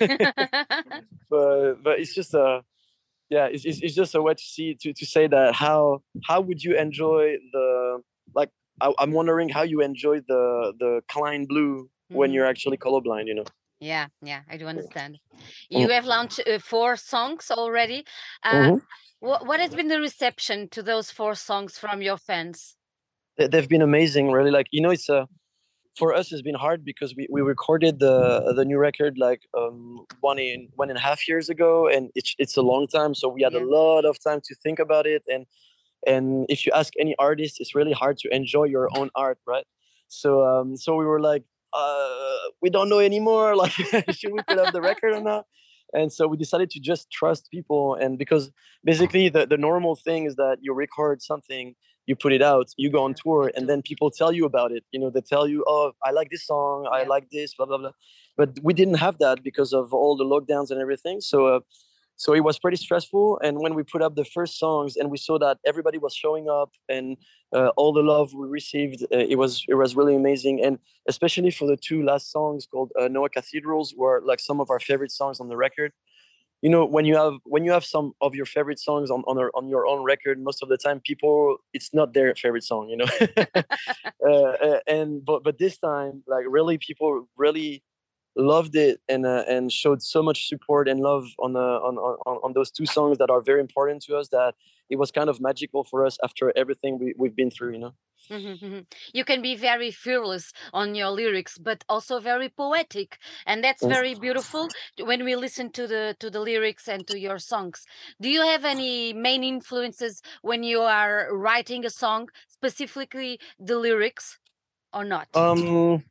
but 1.29 1.83
but 1.85 1.99
it's 2.01 2.15
just 2.19 2.33
a 2.33 2.63
yeah, 3.29 3.45
it's, 3.53 3.63
it's, 3.69 3.79
it's 3.85 3.95
just 4.01 4.15
a 4.15 4.21
way 4.21 4.33
to 4.33 4.43
see 4.55 4.75
to, 4.81 4.91
to 4.91 5.05
say 5.05 5.27
that 5.27 5.53
how 5.53 6.01
how 6.27 6.41
would 6.41 6.63
you 6.63 6.75
enjoy 6.85 7.21
the 7.53 8.01
like 8.33 8.49
I, 8.81 8.91
am 9.05 9.11
wondering 9.11 9.49
how 9.49 9.63
you 9.71 9.81
enjoy 9.81 10.21
the 10.31 10.73
the 10.81 11.01
Klein 11.13 11.45
blue 11.45 11.73
mm-hmm. 11.83 12.15
when 12.19 12.33
you're 12.33 12.49
actually 12.53 12.77
colorblind, 12.77 13.27
you 13.27 13.35
know. 13.35 13.49
Yeah, 13.83 14.07
yeah, 14.21 14.43
I 14.49 14.57
do 14.57 14.67
understand. 14.67 15.19
You 15.69 15.89
have 15.89 16.05
launched 16.05 16.39
uh, 16.47 16.59
four 16.59 16.95
songs 16.95 17.51
already. 17.51 18.05
Uh, 18.43 18.71
Mhm. 18.71 18.81
what 19.19 19.45
what 19.47 19.59
has 19.59 19.71
been 19.75 19.89
the 19.89 19.99
reception 19.99 20.69
to 20.69 20.81
those 20.83 21.11
four 21.11 21.35
songs 21.35 21.77
from 21.77 22.01
your 22.01 22.17
fans? 22.17 22.77
They- 23.37 23.47
They've 23.47 23.67
been 23.69 23.81
amazing, 23.81 24.31
really. 24.31 24.51
Like 24.51 24.67
you 24.71 24.81
know, 24.81 24.91
it's 24.91 25.09
a 25.09 25.27
for 25.97 26.13
us. 26.13 26.31
It's 26.31 26.41
been 26.41 26.55
hard 26.67 26.85
because 26.85 27.15
we, 27.15 27.27
we 27.31 27.41
recorded 27.41 27.99
the 27.99 28.53
the 28.55 28.65
new 28.65 28.77
record 28.79 29.17
like 29.17 29.41
um 29.57 30.05
one 30.21 30.39
in 30.39 30.69
one 30.75 30.89
and 30.89 30.97
a 30.97 31.01
half 31.01 31.27
years 31.27 31.49
ago, 31.49 31.87
and 31.87 32.11
it's 32.15 32.35
it's 32.39 32.57
a 32.57 32.61
long 32.61 32.87
time. 32.87 33.13
So 33.15 33.27
we 33.29 33.43
had 33.43 33.53
a 33.55 33.65
lot 33.77 34.05
of 34.05 34.17
time 34.27 34.41
to 34.47 34.55
think 34.63 34.79
about 34.79 35.05
it, 35.07 35.23
and 35.33 35.45
and 36.07 36.45
if 36.49 36.65
you 36.65 36.71
ask 36.73 36.93
any 36.99 37.15
artist, 37.19 37.59
it's 37.61 37.75
really 37.75 37.93
hard 37.93 38.17
to 38.19 38.29
enjoy 38.35 38.65
your 38.65 38.89
own 38.97 39.09
art, 39.15 39.39
right? 39.47 39.67
So 40.07 40.29
um 40.45 40.77
so 40.77 40.95
we 40.95 41.05
were 41.05 41.21
like, 41.21 41.43
uh, 41.73 42.35
we 42.61 42.69
don't 42.69 42.89
know 42.89 42.99
anymore. 42.99 43.55
Like, 43.63 43.71
should 43.71 44.33
we 44.33 44.39
put 44.47 44.59
up 44.59 44.73
the 44.73 44.81
record 44.81 45.13
or 45.13 45.21
not? 45.21 45.45
And 45.93 46.11
so 46.11 46.27
we 46.27 46.37
decided 46.37 46.69
to 46.71 46.79
just 46.79 47.11
trust 47.11 47.49
people. 47.51 47.95
And 47.95 48.17
because 48.17 48.51
basically 48.83 49.29
the, 49.29 49.45
the 49.45 49.57
normal 49.57 49.95
thing 49.95 50.25
is 50.25 50.35
that 50.35 50.57
you 50.61 50.73
record 50.73 51.21
something, 51.21 51.75
you 52.07 52.15
put 52.15 52.33
it 52.33 52.41
out, 52.41 52.67
you 52.77 52.89
go 52.89 53.03
on 53.03 53.13
tour, 53.13 53.51
and 53.55 53.69
then 53.69 53.81
people 53.81 54.09
tell 54.11 54.31
you 54.31 54.45
about 54.45 54.71
it. 54.71 54.83
You 54.91 54.99
know, 54.99 55.09
they 55.09 55.21
tell 55.21 55.47
you, 55.47 55.63
oh, 55.67 55.93
I 56.03 56.11
like 56.11 56.29
this 56.29 56.45
song, 56.45 56.87
I 56.91 57.03
like 57.03 57.29
this, 57.29 57.53
blah, 57.53 57.67
blah, 57.67 57.77
blah. 57.77 57.91
But 58.35 58.59
we 58.63 58.73
didn't 58.73 58.95
have 58.95 59.19
that 59.19 59.43
because 59.43 59.71
of 59.71 59.93
all 59.93 60.17
the 60.17 60.25
lockdowns 60.25 60.71
and 60.71 60.81
everything. 60.81 61.21
So, 61.21 61.45
uh, 61.45 61.59
so 62.23 62.33
it 62.33 62.43
was 62.49 62.57
pretty 62.57 62.77
stressful 62.77 63.37
and 63.43 63.57
when 63.59 63.73
we 63.75 63.83
put 63.83 64.01
up 64.01 64.15
the 64.15 64.23
first 64.23 64.57
songs 64.57 64.95
and 64.95 65.11
we 65.11 65.17
saw 65.17 65.37
that 65.37 65.57
everybody 65.65 65.97
was 65.97 66.13
showing 66.15 66.47
up 66.49 66.71
and 66.87 67.17
uh, 67.53 67.69
all 67.75 67.91
the 67.91 68.01
love 68.01 68.33
we 68.33 68.47
received 68.47 69.03
uh, 69.03 69.17
it 69.33 69.37
was 69.37 69.65
it 69.67 69.75
was 69.75 69.93
really 69.99 70.15
amazing 70.15 70.63
and 70.63 70.79
especially 71.09 71.51
for 71.51 71.67
the 71.67 71.75
two 71.75 72.01
last 72.01 72.31
songs 72.31 72.65
called 72.65 72.91
uh, 72.99 73.09
noah 73.09 73.29
cathedrals 73.29 73.93
were 73.97 74.21
like 74.23 74.39
some 74.39 74.61
of 74.61 74.69
our 74.69 74.79
favorite 74.79 75.11
songs 75.11 75.39
on 75.41 75.49
the 75.49 75.57
record. 75.57 75.91
You 76.61 76.69
know 76.69 76.85
when 76.85 77.03
you 77.03 77.17
have 77.17 77.33
when 77.43 77.65
you 77.65 77.71
have 77.71 77.83
some 77.83 78.13
of 78.21 78.35
your 78.35 78.45
favorite 78.45 78.79
songs 78.79 79.11
on 79.11 79.21
on, 79.27 79.37
our, 79.37 79.51
on 79.53 79.67
your 79.67 79.85
own 79.85 80.01
record 80.13 80.41
most 80.49 80.63
of 80.63 80.69
the 80.69 80.77
time 80.77 81.01
people 81.01 81.57
it's 81.73 81.89
not 81.93 82.13
their 82.13 82.33
favorite 82.35 82.63
song 82.63 82.83
you 82.91 82.97
know? 83.01 83.09
Uh, 84.25 84.53
uh, 84.67 84.79
and 84.87 85.09
but 85.25 85.43
but 85.43 85.57
this 85.57 85.77
time 85.77 86.23
like 86.33 86.45
really 86.47 86.77
people 86.77 87.27
really 87.35 87.83
loved 88.35 88.75
it 88.75 88.99
and 89.07 89.25
uh, 89.25 89.43
and 89.47 89.71
showed 89.71 90.01
so 90.01 90.23
much 90.23 90.47
support 90.47 90.87
and 90.87 90.99
love 90.99 91.27
on, 91.39 91.55
uh, 91.55 91.59
on 91.59 91.97
on 91.97 92.37
on 92.43 92.53
those 92.53 92.71
two 92.71 92.85
songs 92.85 93.17
that 93.17 93.29
are 93.29 93.41
very 93.41 93.59
important 93.59 94.01
to 94.03 94.17
us 94.17 94.29
that 94.29 94.55
it 94.89 94.97
was 94.97 95.11
kind 95.11 95.29
of 95.29 95.39
magical 95.39 95.83
for 95.83 96.05
us 96.05 96.17
after 96.23 96.51
everything 96.55 96.99
we, 96.99 97.13
we've 97.17 97.35
been 97.35 97.51
through 97.51 97.73
you 97.73 97.79
know? 97.79 97.93
Mm-hmm. 98.29 98.79
you 99.13 99.25
can 99.25 99.41
be 99.41 99.55
very 99.55 99.91
fearless 99.91 100.53
on 100.71 100.95
your 100.95 101.09
lyrics 101.09 101.57
but 101.57 101.83
also 101.89 102.21
very 102.21 102.47
poetic 102.47 103.17
and 103.45 103.61
that's 103.61 103.83
very 103.83 104.15
beautiful 104.15 104.69
when 104.97 105.25
we 105.25 105.35
listen 105.35 105.69
to 105.71 105.87
the 105.87 106.15
to 106.21 106.29
the 106.29 106.39
lyrics 106.39 106.87
and 106.87 107.05
to 107.07 107.19
your 107.19 107.37
songs. 107.37 107.85
Do 108.21 108.29
you 108.29 108.41
have 108.41 108.63
any 108.63 109.11
main 109.11 109.43
influences 109.43 110.21
when 110.41 110.63
you 110.63 110.79
are 110.79 111.35
writing 111.35 111.83
a 111.85 111.89
song 111.89 112.29
specifically 112.47 113.41
the 113.59 113.77
lyrics 113.77 114.39
or 114.93 115.03
not? 115.03 115.27
Um 115.35 116.03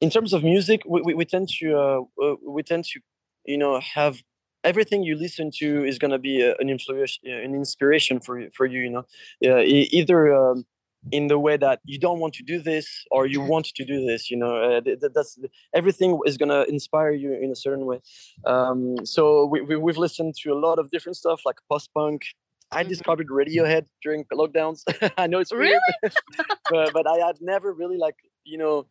in 0.00 0.10
terms 0.10 0.32
of 0.32 0.44
music, 0.44 0.82
we, 0.86 1.02
we, 1.02 1.14
we 1.14 1.24
tend 1.24 1.48
to 1.60 1.76
uh, 1.76 2.24
uh, 2.24 2.34
we 2.46 2.62
tend 2.62 2.84
to 2.84 3.00
you 3.44 3.58
know 3.58 3.80
have 3.80 4.22
everything 4.64 5.02
you 5.02 5.16
listen 5.16 5.50
to 5.58 5.84
is 5.84 5.98
gonna 5.98 6.18
be 6.18 6.44
uh, 6.44 6.54
an 6.58 6.68
influence, 6.68 7.18
uh, 7.26 7.30
an 7.30 7.54
inspiration 7.54 8.20
for 8.20 8.38
you, 8.40 8.50
for 8.54 8.66
you. 8.66 8.80
You 8.80 8.90
know, 8.90 9.04
uh, 9.46 9.62
either 9.64 10.34
um, 10.34 10.64
in 11.12 11.28
the 11.28 11.38
way 11.38 11.56
that 11.56 11.80
you 11.84 11.98
don't 11.98 12.18
want 12.18 12.34
to 12.34 12.42
do 12.42 12.60
this 12.60 13.04
or 13.10 13.26
you 13.26 13.40
want 13.40 13.66
to 13.66 13.84
do 13.84 14.04
this. 14.04 14.30
You 14.30 14.36
know, 14.36 14.56
uh, 14.56 14.80
that's 15.14 15.38
everything 15.74 16.18
is 16.26 16.36
gonna 16.36 16.64
inspire 16.68 17.12
you 17.12 17.32
in 17.32 17.50
a 17.50 17.56
certain 17.56 17.86
way. 17.86 18.00
Um, 18.46 19.04
so 19.04 19.46
we, 19.46 19.60
we 19.62 19.76
we've 19.76 19.98
listened 19.98 20.34
to 20.42 20.52
a 20.52 20.58
lot 20.66 20.78
of 20.78 20.90
different 20.90 21.16
stuff 21.16 21.40
like 21.44 21.56
post 21.70 21.90
punk. 21.94 22.22
I 22.70 22.82
mm-hmm. 22.82 22.90
discovered 22.90 23.28
Radiohead 23.28 23.86
during 24.02 24.24
lockdowns. 24.32 24.82
I 25.16 25.26
know 25.26 25.38
it's 25.38 25.52
really, 25.52 25.80
but, 26.70 26.92
but 26.92 27.06
I 27.06 27.26
had 27.26 27.36
never 27.40 27.72
really 27.72 27.96
like 27.96 28.16
you 28.44 28.58
know 28.58 28.86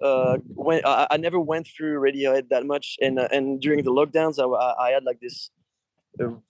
uh, 0.00 0.38
when 0.54 0.80
I, 0.84 1.06
I, 1.10 1.16
never 1.16 1.40
went 1.40 1.66
through 1.66 2.00
Radiohead 2.00 2.48
that 2.50 2.66
much, 2.66 2.96
and 3.00 3.18
uh, 3.18 3.28
and 3.32 3.60
during 3.60 3.82
the 3.84 3.90
lockdowns, 3.90 4.38
I, 4.38 4.82
I 4.82 4.90
had 4.90 5.04
like 5.04 5.20
this 5.20 5.50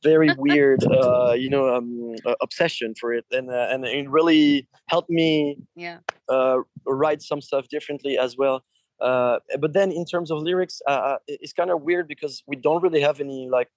very 0.02 0.30
weird, 0.38 0.84
uh, 0.84 1.32
you 1.32 1.50
know, 1.50 1.74
um, 1.74 2.14
uh, 2.24 2.34
obsession 2.40 2.94
for 2.94 3.12
it, 3.12 3.24
and 3.30 3.50
uh, 3.50 3.68
and 3.70 3.84
it 3.84 4.08
really 4.08 4.66
helped 4.86 5.10
me 5.10 5.58
yeah 5.74 5.98
uh, 6.28 6.58
write 6.86 7.22
some 7.22 7.40
stuff 7.40 7.68
differently 7.68 8.18
as 8.18 8.36
well. 8.36 8.64
Uh, 9.00 9.38
but 9.60 9.72
then 9.72 9.92
in 9.92 10.04
terms 10.04 10.30
of 10.30 10.38
lyrics, 10.38 10.82
uh, 10.86 10.90
uh 10.90 11.18
it's 11.28 11.52
kind 11.52 11.70
of 11.70 11.82
weird 11.82 12.08
because 12.08 12.42
we 12.46 12.56
don't 12.56 12.82
really 12.82 13.00
have 13.00 13.20
any 13.20 13.48
like 13.48 13.68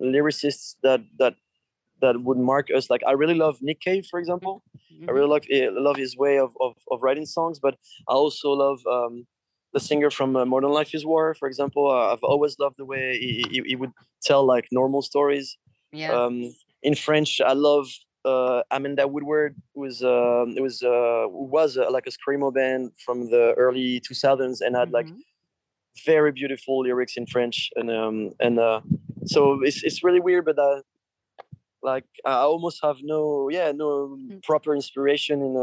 lyricists 0.00 0.76
that 0.82 1.00
that 1.18 1.34
that 2.00 2.22
would 2.22 2.38
mark 2.38 2.68
us. 2.74 2.90
Like 2.90 3.02
I 3.06 3.12
really 3.12 3.34
love 3.34 3.58
Nick 3.60 3.80
Cave, 3.80 4.06
for 4.06 4.18
example. 4.18 4.62
Mm-hmm. 4.98 5.10
I 5.10 5.12
really 5.12 5.28
love 5.28 5.44
eh, 5.50 5.68
love 5.70 5.96
his 5.96 6.16
way 6.16 6.38
of, 6.38 6.56
of, 6.60 6.74
of 6.90 7.02
writing 7.02 7.26
songs, 7.26 7.58
but 7.58 7.76
I 8.08 8.14
also 8.14 8.50
love 8.50 8.80
um, 8.86 9.26
the 9.72 9.80
singer 9.80 10.10
from 10.10 10.36
uh, 10.36 10.44
Modern 10.44 10.70
Life 10.70 10.94
Is 10.94 11.06
War, 11.06 11.34
for 11.34 11.46
example. 11.46 11.90
Uh, 11.90 12.12
I've 12.12 12.22
always 12.22 12.58
loved 12.58 12.76
the 12.78 12.84
way 12.84 13.18
he, 13.18 13.44
he, 13.50 13.62
he, 13.66 13.76
would 13.76 13.92
tell 14.22 14.44
like 14.44 14.66
normal 14.72 15.02
stories. 15.02 15.56
Yeah. 15.92 16.12
Um, 16.12 16.52
in 16.82 16.94
French, 16.94 17.40
I 17.40 17.52
love 17.52 17.86
uh, 18.24 18.62
Amanda 18.70 19.06
Woodward, 19.06 19.56
who 19.74 19.82
was 19.82 20.02
it 20.02 20.62
was 20.62 20.82
uh, 20.82 21.24
was 21.28 21.76
uh, 21.76 21.90
like 21.90 22.06
a 22.06 22.10
screamo 22.10 22.52
band 22.52 22.92
from 23.04 23.30
the 23.30 23.54
early 23.56 24.00
2000s, 24.00 24.60
and 24.60 24.74
had 24.74 24.88
mm-hmm. 24.88 24.94
like 24.94 25.08
very 26.04 26.32
beautiful 26.32 26.82
lyrics 26.82 27.16
in 27.16 27.26
French, 27.26 27.70
and 27.76 27.90
um, 27.90 28.32
and 28.40 28.58
uh, 28.58 28.80
so 29.24 29.60
it's 29.62 29.82
it's 29.82 30.02
really 30.04 30.20
weird, 30.20 30.44
but 30.44 30.58
uh, 30.58 30.80
like 31.82 32.04
I 32.24 32.32
almost 32.32 32.80
have 32.82 32.96
no 33.02 33.48
yeah 33.50 33.72
no 33.72 34.16
mm. 34.18 34.42
proper 34.42 34.74
inspiration 34.74 35.40
in 35.42 35.56
uh 35.56 35.60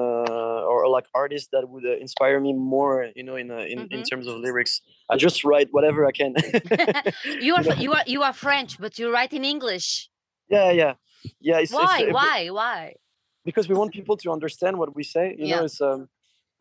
or, 0.72 0.86
or 0.86 0.88
like 0.88 1.08
artists 1.14 1.50
that 1.52 1.68
would 1.70 1.86
uh, 1.86 1.98
inspire 1.98 2.40
me 2.40 2.54
more 2.54 3.12
you 3.16 3.24
know 3.24 3.36
in 3.36 3.52
uh, 3.52 3.58
in, 3.58 3.80
mm-hmm. 3.80 3.94
in 3.94 4.04
terms 4.04 4.28
of 4.28 4.38
lyrics 4.38 4.82
I 5.10 5.18
just 5.18 5.44
write 5.44 5.70
whatever 5.72 6.06
I 6.06 6.12
can 6.12 6.36
you 7.42 7.56
are 7.56 7.64
you 7.76 7.94
are 7.94 8.04
you 8.08 8.24
are 8.24 8.34
French 8.34 8.80
but 8.80 8.98
you 8.98 9.12
write 9.12 9.34
in 9.34 9.44
English 9.44 10.10
yeah 10.50 10.72
yeah 10.72 10.94
yeah 11.40 11.60
it's, 11.60 11.74
why 11.74 12.00
it's, 12.00 12.10
uh, 12.10 12.14
why 12.14 12.48
why 12.50 12.94
because 13.44 13.68
we 13.68 13.76
want 13.76 13.94
people 13.94 14.18
to 14.18 14.32
understand 14.32 14.78
what 14.78 14.96
we 14.96 15.04
say 15.04 15.36
you 15.38 15.48
yeah. 15.48 15.58
know 15.58 15.66
it's 15.66 15.82
um 15.82 16.08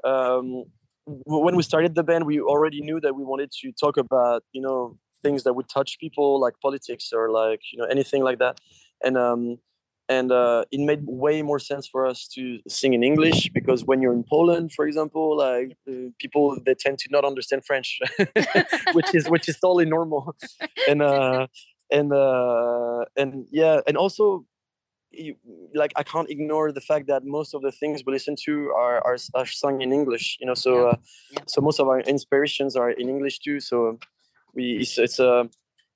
um 0.04 0.64
when 1.26 1.54
we 1.54 1.62
started 1.62 1.94
the 1.94 2.02
band 2.02 2.24
we 2.24 2.40
already 2.40 2.80
knew 2.80 2.98
that 2.98 3.14
we 3.14 3.22
wanted 3.22 3.50
to 3.60 3.70
talk 3.72 3.96
about 3.96 4.42
you 4.52 4.60
know 4.60 4.98
things 5.22 5.44
that 5.44 5.54
would 5.54 5.68
touch 5.68 5.98
people 5.98 6.40
like 6.40 6.54
politics 6.60 7.12
or 7.12 7.30
like 7.30 7.60
you 7.72 7.78
know 7.78 7.84
anything 7.84 8.22
like 8.22 8.38
that 8.38 8.60
and 9.04 9.16
um, 9.16 9.58
and 10.08 10.32
uh, 10.32 10.64
it 10.70 10.80
made 10.80 11.00
way 11.06 11.42
more 11.42 11.58
sense 11.58 11.86
for 11.86 12.06
us 12.06 12.28
to 12.28 12.58
sing 12.68 12.92
in 12.94 13.02
English 13.02 13.50
because 13.54 13.84
when 13.84 14.02
you're 14.02 14.12
in 14.12 14.24
Poland, 14.24 14.72
for 14.72 14.86
example, 14.86 15.36
like 15.36 15.76
uh, 15.88 16.10
people 16.18 16.58
they 16.64 16.74
tend 16.74 16.98
to 16.98 17.08
not 17.10 17.24
understand 17.24 17.64
French, 17.64 18.00
which 18.92 19.14
is 19.14 19.28
which 19.28 19.48
is 19.48 19.58
totally 19.58 19.86
normal, 19.86 20.34
and 20.88 21.02
uh, 21.02 21.46
and 21.90 22.12
uh, 22.12 23.04
and 23.16 23.46
yeah, 23.50 23.80
and 23.86 23.96
also. 23.96 24.46
You, 25.16 25.36
like 25.76 25.92
I 25.94 26.02
can't 26.02 26.28
ignore 26.28 26.72
the 26.72 26.80
fact 26.80 27.06
that 27.06 27.24
most 27.24 27.54
of 27.54 27.62
the 27.62 27.70
things 27.70 28.02
we 28.04 28.12
listen 28.12 28.34
to 28.46 28.72
are 28.76 28.98
are, 29.06 29.16
are 29.36 29.46
sung 29.46 29.80
in 29.80 29.92
English, 29.92 30.36
you 30.40 30.46
know. 30.48 30.54
So 30.54 30.88
uh, 30.88 30.96
so 31.46 31.60
most 31.60 31.78
of 31.78 31.86
our 31.86 32.00
inspirations 32.00 32.74
are 32.74 32.90
in 32.90 33.08
English 33.08 33.38
too. 33.38 33.60
So 33.60 34.00
we 34.54 34.78
it's, 34.78 34.98
it's 34.98 35.20
a 35.20 35.30
uh, 35.30 35.44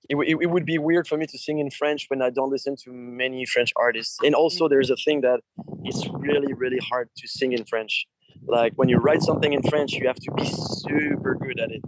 it, 0.09 0.17
it, 0.17 0.39
it, 0.41 0.51
would 0.51 0.65
be 0.65 0.79
weird 0.79 1.07
for 1.07 1.19
me 1.19 1.27
to 1.27 1.39
sing 1.39 1.59
in 1.59 1.71
French 1.71 2.07
when 2.09 2.23
I 2.23 2.31
don't 2.31 2.51
listen 2.51 2.77
to 2.85 2.93
many 2.93 3.45
French 3.45 3.73
artists. 3.77 4.19
And 4.25 4.35
also, 4.35 4.67
mm. 4.67 4.71
there's 4.71 4.91
a 4.91 4.97
thing 4.97 5.21
that 5.21 5.41
it's 5.85 6.09
really, 6.13 6.53
really 6.55 6.79
hard 6.79 7.11
to 7.17 7.29
sing 7.29 7.53
in 7.53 7.65
French. 7.65 8.07
Like 8.47 8.73
when 8.77 8.89
you 8.89 8.97
write 8.97 9.23
something 9.23 9.53
in 9.53 9.63
French, 9.63 9.93
you 9.93 10.07
have 10.07 10.17
to 10.17 10.33
be 10.33 10.47
super 10.47 11.35
good 11.35 11.61
at 11.61 11.71
it. 11.71 11.83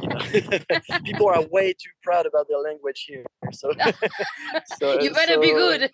You 0.00 0.08
know? 0.08 1.00
People 1.04 1.28
are 1.28 1.42
way 1.50 1.72
too 1.72 1.90
proud 2.02 2.26
about 2.26 2.46
their 2.48 2.58
language 2.58 3.06
here. 3.08 3.24
So, 3.52 3.72
so 4.78 5.00
you 5.00 5.10
better 5.10 5.34
so, 5.34 5.40
be 5.40 5.52
good. 5.52 5.90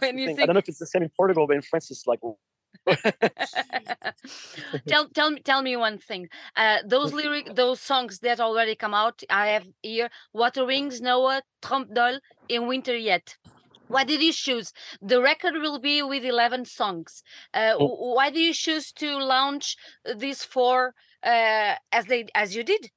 when 0.00 0.18
you 0.18 0.28
sing... 0.28 0.40
I 0.40 0.46
don't 0.46 0.54
know 0.54 0.58
if 0.58 0.68
it's 0.68 0.78
the 0.78 0.86
same 0.86 1.02
in 1.02 1.10
Portugal, 1.16 1.46
but 1.46 1.56
in 1.56 1.62
France, 1.62 1.90
it's 1.90 2.06
like 2.06 2.20
tell 4.88 5.08
tell 5.08 5.30
me 5.30 5.40
tell 5.40 5.62
me 5.62 5.76
one 5.76 5.98
thing. 5.98 6.28
Uh, 6.56 6.78
those 6.86 7.12
lyric 7.12 7.54
those 7.54 7.80
songs 7.80 8.18
that 8.20 8.40
already 8.40 8.74
come 8.74 8.94
out, 8.94 9.22
I 9.30 9.48
have 9.48 9.66
here 9.82 10.10
Water 10.32 10.64
Wings, 10.64 11.00
Noah, 11.00 11.42
Trompe 11.62 11.94
d'Oeil, 11.94 12.20
in 12.48 12.66
Winter 12.66 12.96
Yet. 12.96 13.36
Why 13.88 14.04
did 14.04 14.22
you 14.22 14.32
choose? 14.32 14.72
The 15.02 15.20
record 15.20 15.54
will 15.54 15.80
be 15.80 16.00
with 16.00 16.24
11 16.24 16.64
songs. 16.66 17.24
Uh, 17.52 17.74
oh. 17.78 18.14
Why 18.14 18.30
do 18.30 18.38
you 18.38 18.54
choose 18.54 18.92
to 18.92 19.18
launch 19.18 19.76
these 20.16 20.44
four 20.44 20.94
uh, 21.24 21.74
as 21.90 22.06
they 22.06 22.26
as 22.34 22.54
you 22.54 22.62
did? 22.62 22.90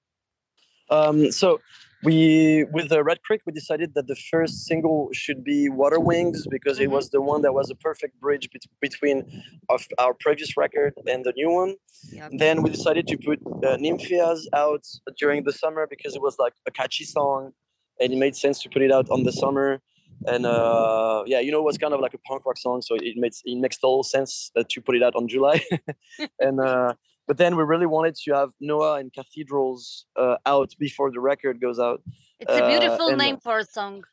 Um, 0.92 1.32
so 1.32 1.62
we 2.04 2.66
with 2.72 2.90
the 2.90 3.04
red 3.04 3.22
creek 3.24 3.42
we 3.46 3.54
decided 3.54 3.94
that 3.96 4.08
the 4.08 4.16
first 4.16 4.66
single 4.66 5.10
should 5.14 5.44
be 5.44 5.70
water 5.70 6.00
wings 6.00 6.46
because 6.50 6.76
mm-hmm. 6.78 6.84
it 6.84 6.92
was 6.92 7.10
the 7.10 7.22
one 7.22 7.42
that 7.42 7.54
was 7.54 7.70
a 7.70 7.76
perfect 7.76 8.20
bridge 8.20 8.50
be- 8.52 8.60
between 8.82 9.44
of 9.70 9.86
our 9.98 10.14
previous 10.14 10.56
record 10.58 10.94
and 11.08 11.24
the 11.24 11.34
new 11.36 11.50
one 11.50 11.76
yep. 12.12 12.32
then 12.34 12.62
we 12.62 12.70
decided 12.70 13.08
to 13.08 13.18
put 13.18 13.40
uh, 13.64 13.78
Nympheas 13.78 14.42
out 14.54 14.86
during 15.18 15.44
the 15.44 15.54
summer 15.54 15.88
because 15.90 16.16
it 16.16 16.22
was 16.22 16.36
like 16.40 16.54
a 16.68 16.72
catchy 16.72 17.06
song 17.06 17.52
and 18.00 18.12
it 18.12 18.18
made 18.18 18.36
sense 18.36 18.62
to 18.64 18.70
put 18.70 18.82
it 18.82 18.92
out 18.92 19.10
on 19.10 19.24
the 19.24 19.32
summer 19.32 19.80
and 20.28 20.46
uh, 20.46 21.24
yeah 21.26 21.40
you 21.40 21.52
know 21.52 21.60
it 21.60 21.66
was 21.66 21.78
kind 21.78 21.94
of 21.94 22.00
like 22.00 22.14
a 22.14 22.18
punk 22.20 22.46
rock 22.46 22.58
song 22.58 22.82
so 22.82 22.96
it 22.96 23.18
makes 23.18 23.42
it 23.46 23.58
makes 23.60 23.78
total 23.78 24.04
sense 24.04 24.52
uh, 24.58 24.64
to 24.70 24.82
put 24.82 24.96
it 24.96 25.04
out 25.04 25.16
on 25.16 25.28
july 25.28 25.62
and 26.40 26.60
uh, 26.60 26.94
but 27.28 27.38
then 27.38 27.56
we 27.56 27.64
really 27.64 27.86
wanted 27.86 28.16
to 28.16 28.34
have 28.34 28.50
Noah 28.60 28.96
and 29.00 29.12
Cathedrals 29.14 30.06
uh, 30.16 30.38
out 30.46 30.72
before 30.80 31.12
the 31.12 31.20
record 31.20 31.62
goes 31.62 31.80
out. 31.80 32.02
It's 32.40 32.54
a 32.54 32.68
beautiful 32.68 33.08
uh, 33.08 33.16
name 33.16 33.38
for 33.38 33.60
a 33.60 33.66
song. 33.66 34.04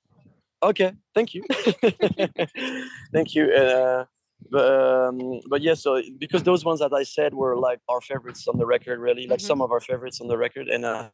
Okay, 0.62 0.92
thank 1.14 1.34
you, 1.34 1.42
thank 3.12 3.34
you. 3.34 3.52
Uh, 3.52 4.04
but 4.50 4.72
um, 4.72 5.40
but 5.48 5.60
yeah, 5.62 5.74
so 5.74 6.02
because 6.18 6.42
those 6.42 6.64
ones 6.64 6.80
that 6.80 6.92
I 6.92 7.02
said 7.02 7.34
were 7.34 7.56
like 7.56 7.80
our 7.88 8.00
favorites 8.00 8.46
on 8.48 8.58
the 8.58 8.66
record, 8.66 8.98
really, 8.98 9.26
like 9.26 9.38
mm-hmm. 9.38 9.46
some 9.46 9.60
of 9.60 9.70
our 9.70 9.80
favorites 9.80 10.20
on 10.20 10.28
the 10.28 10.38
record, 10.38 10.68
and 10.68 10.84
uh, 10.84 11.10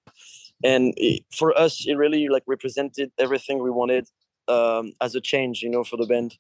and 0.65 0.95
it, 0.97 1.25
for 1.33 1.57
us, 1.59 1.85
it 1.87 1.95
really 1.95 2.29
like 2.29 2.45
represented 2.47 3.11
everything 3.19 3.63
we 3.63 3.71
wanted 3.71 4.09
um, 4.49 4.93
as 5.01 5.15
a 5.15 5.21
change, 5.21 5.63
you 5.63 5.71
know, 5.71 5.85
for 5.85 5.97
the 5.97 6.07
band 6.07 6.37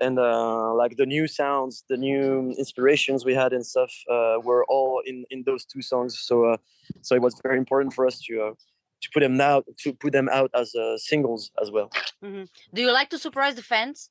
and 0.00 0.18
uh, 0.18 0.72
like 0.74 0.96
the 0.96 1.06
new 1.06 1.26
sounds 1.26 1.84
the 1.88 1.96
new 1.96 2.54
inspirations 2.58 3.24
we 3.24 3.34
had 3.34 3.52
and 3.52 3.64
stuff 3.66 3.92
uh, 4.10 4.36
were 4.42 4.64
all 4.68 5.02
in 5.06 5.24
in 5.30 5.42
those 5.44 5.64
two 5.64 5.82
songs 5.82 6.18
so 6.18 6.44
uh, 6.44 6.56
so 7.02 7.14
it 7.14 7.22
was 7.22 7.34
very 7.42 7.58
important 7.58 7.92
for 7.92 8.06
us 8.06 8.20
to 8.20 8.42
uh, 8.42 8.54
to 9.00 9.08
put 9.12 9.20
them 9.20 9.40
out 9.40 9.64
to 9.78 9.92
put 9.92 10.12
them 10.12 10.28
out 10.30 10.50
as 10.54 10.74
uh, 10.74 10.96
singles 10.96 11.50
as 11.60 11.70
well 11.70 11.90
mm-hmm. 12.24 12.44
do 12.74 12.82
you 12.82 12.92
like 12.92 13.10
to 13.10 13.18
surprise 13.18 13.54
the 13.54 13.62
fans 13.62 14.10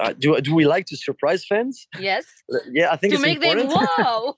uh, 0.00 0.12
do 0.18 0.40
do 0.40 0.54
we 0.54 0.66
like 0.66 0.86
to 0.86 0.96
surprise 0.96 1.44
fans 1.44 1.86
yes 1.98 2.24
yeah 2.70 2.90
i 2.90 2.96
think 2.96 3.12
to 3.12 3.16
it's 3.16 3.22
make 3.22 3.36
important. 3.36 3.70
them 3.70 3.88
wow 3.98 4.34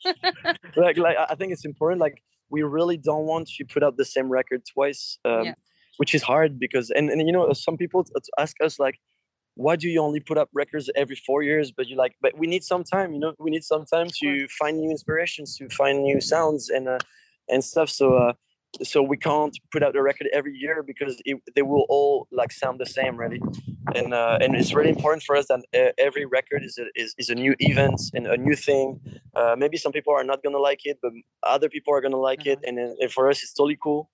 like 0.77 0.97
like 0.97 1.17
i 1.29 1.35
think 1.35 1.53
it's 1.53 1.65
important 1.65 2.01
like 2.01 2.23
we 2.49 2.63
really 2.63 2.97
don't 2.97 3.27
want 3.27 3.49
to 3.49 3.65
put 3.65 3.83
out 3.83 3.97
the 3.97 4.05
same 4.05 4.29
record 4.29 4.63
twice 4.73 5.19
um, 5.25 5.47
yeah. 5.47 5.55
which 5.97 6.15
is 6.15 6.23
hard 6.23 6.59
because 6.59 6.91
and, 6.91 7.11
and 7.11 7.27
you 7.27 7.33
know 7.33 7.53
some 7.53 7.77
people 7.77 8.05
ask 8.39 8.57
us 8.63 8.79
like 8.79 8.99
why 9.57 9.75
do 9.75 9.89
you 9.89 10.01
only 10.01 10.21
put 10.21 10.39
up 10.39 10.49
records 10.53 10.89
every 10.95 11.17
four 11.17 11.43
years 11.43 11.73
but 11.73 11.89
you 11.89 11.97
like 11.97 12.15
but 12.21 12.37
we 12.39 12.47
need 12.47 12.63
some 12.63 12.85
time 12.85 13.13
you 13.13 13.19
know? 13.19 13.35
We 13.39 13.51
need 13.51 13.65
some 13.65 13.85
time 13.85 14.09
to 14.21 14.47
find 14.49 14.79
new 14.79 14.91
inspirations 14.91 15.57
to 15.57 15.69
find 15.71 16.03
new 16.03 16.21
sounds 16.21 16.71
and 16.71 16.89
uh, 16.89 16.99
and 17.49 17.65
stuff. 17.65 17.91
So 17.91 18.15
uh 18.15 18.33
so 18.83 19.03
we 19.03 19.17
can't 19.17 19.57
put 19.73 19.83
out 19.83 19.97
a 19.97 20.03
record 20.03 20.29
every 20.33 20.55
year 20.55 20.83
because 20.83 21.21
it, 21.25 21.41
they 21.55 21.63
will 21.63 21.87
all 21.89 22.29
like 22.31 22.53
sound 22.53 22.79
the 22.79 22.87
same 22.87 23.17
really. 23.17 23.41
And 23.95 24.13
uh, 24.13 24.39
and 24.41 24.57
it's 24.57 24.75
really 24.75 24.91
important 24.91 25.23
for 25.23 25.37
us 25.37 25.47
that 25.49 25.61
uh, 25.75 25.93
every 25.99 26.27
record 26.27 26.65
is 26.65 26.79
a, 26.79 26.87
is, 26.95 27.15
is 27.19 27.31
a 27.31 27.35
new 27.35 27.55
event 27.61 28.01
and 28.15 28.27
a 28.27 28.37
new 28.37 28.55
thing. 28.55 29.01
Uh, 29.35 29.55
maybe 29.57 29.77
some 29.77 29.93
people 29.93 30.13
are 30.13 30.25
not 30.25 30.43
gonna 30.43 30.59
like 30.59 30.81
it 30.85 30.99
but 31.01 31.13
other 31.43 31.69
people 31.69 31.95
are 31.95 32.01
gonna 32.01 32.17
like 32.17 32.47
it. 32.47 32.59
Uh-huh. 32.59 32.69
and, 32.69 32.79
and 32.79 33.13
for 33.13 33.31
us 33.31 33.43
it's 33.43 33.53
totally 33.53 33.79
cool. 33.83 34.11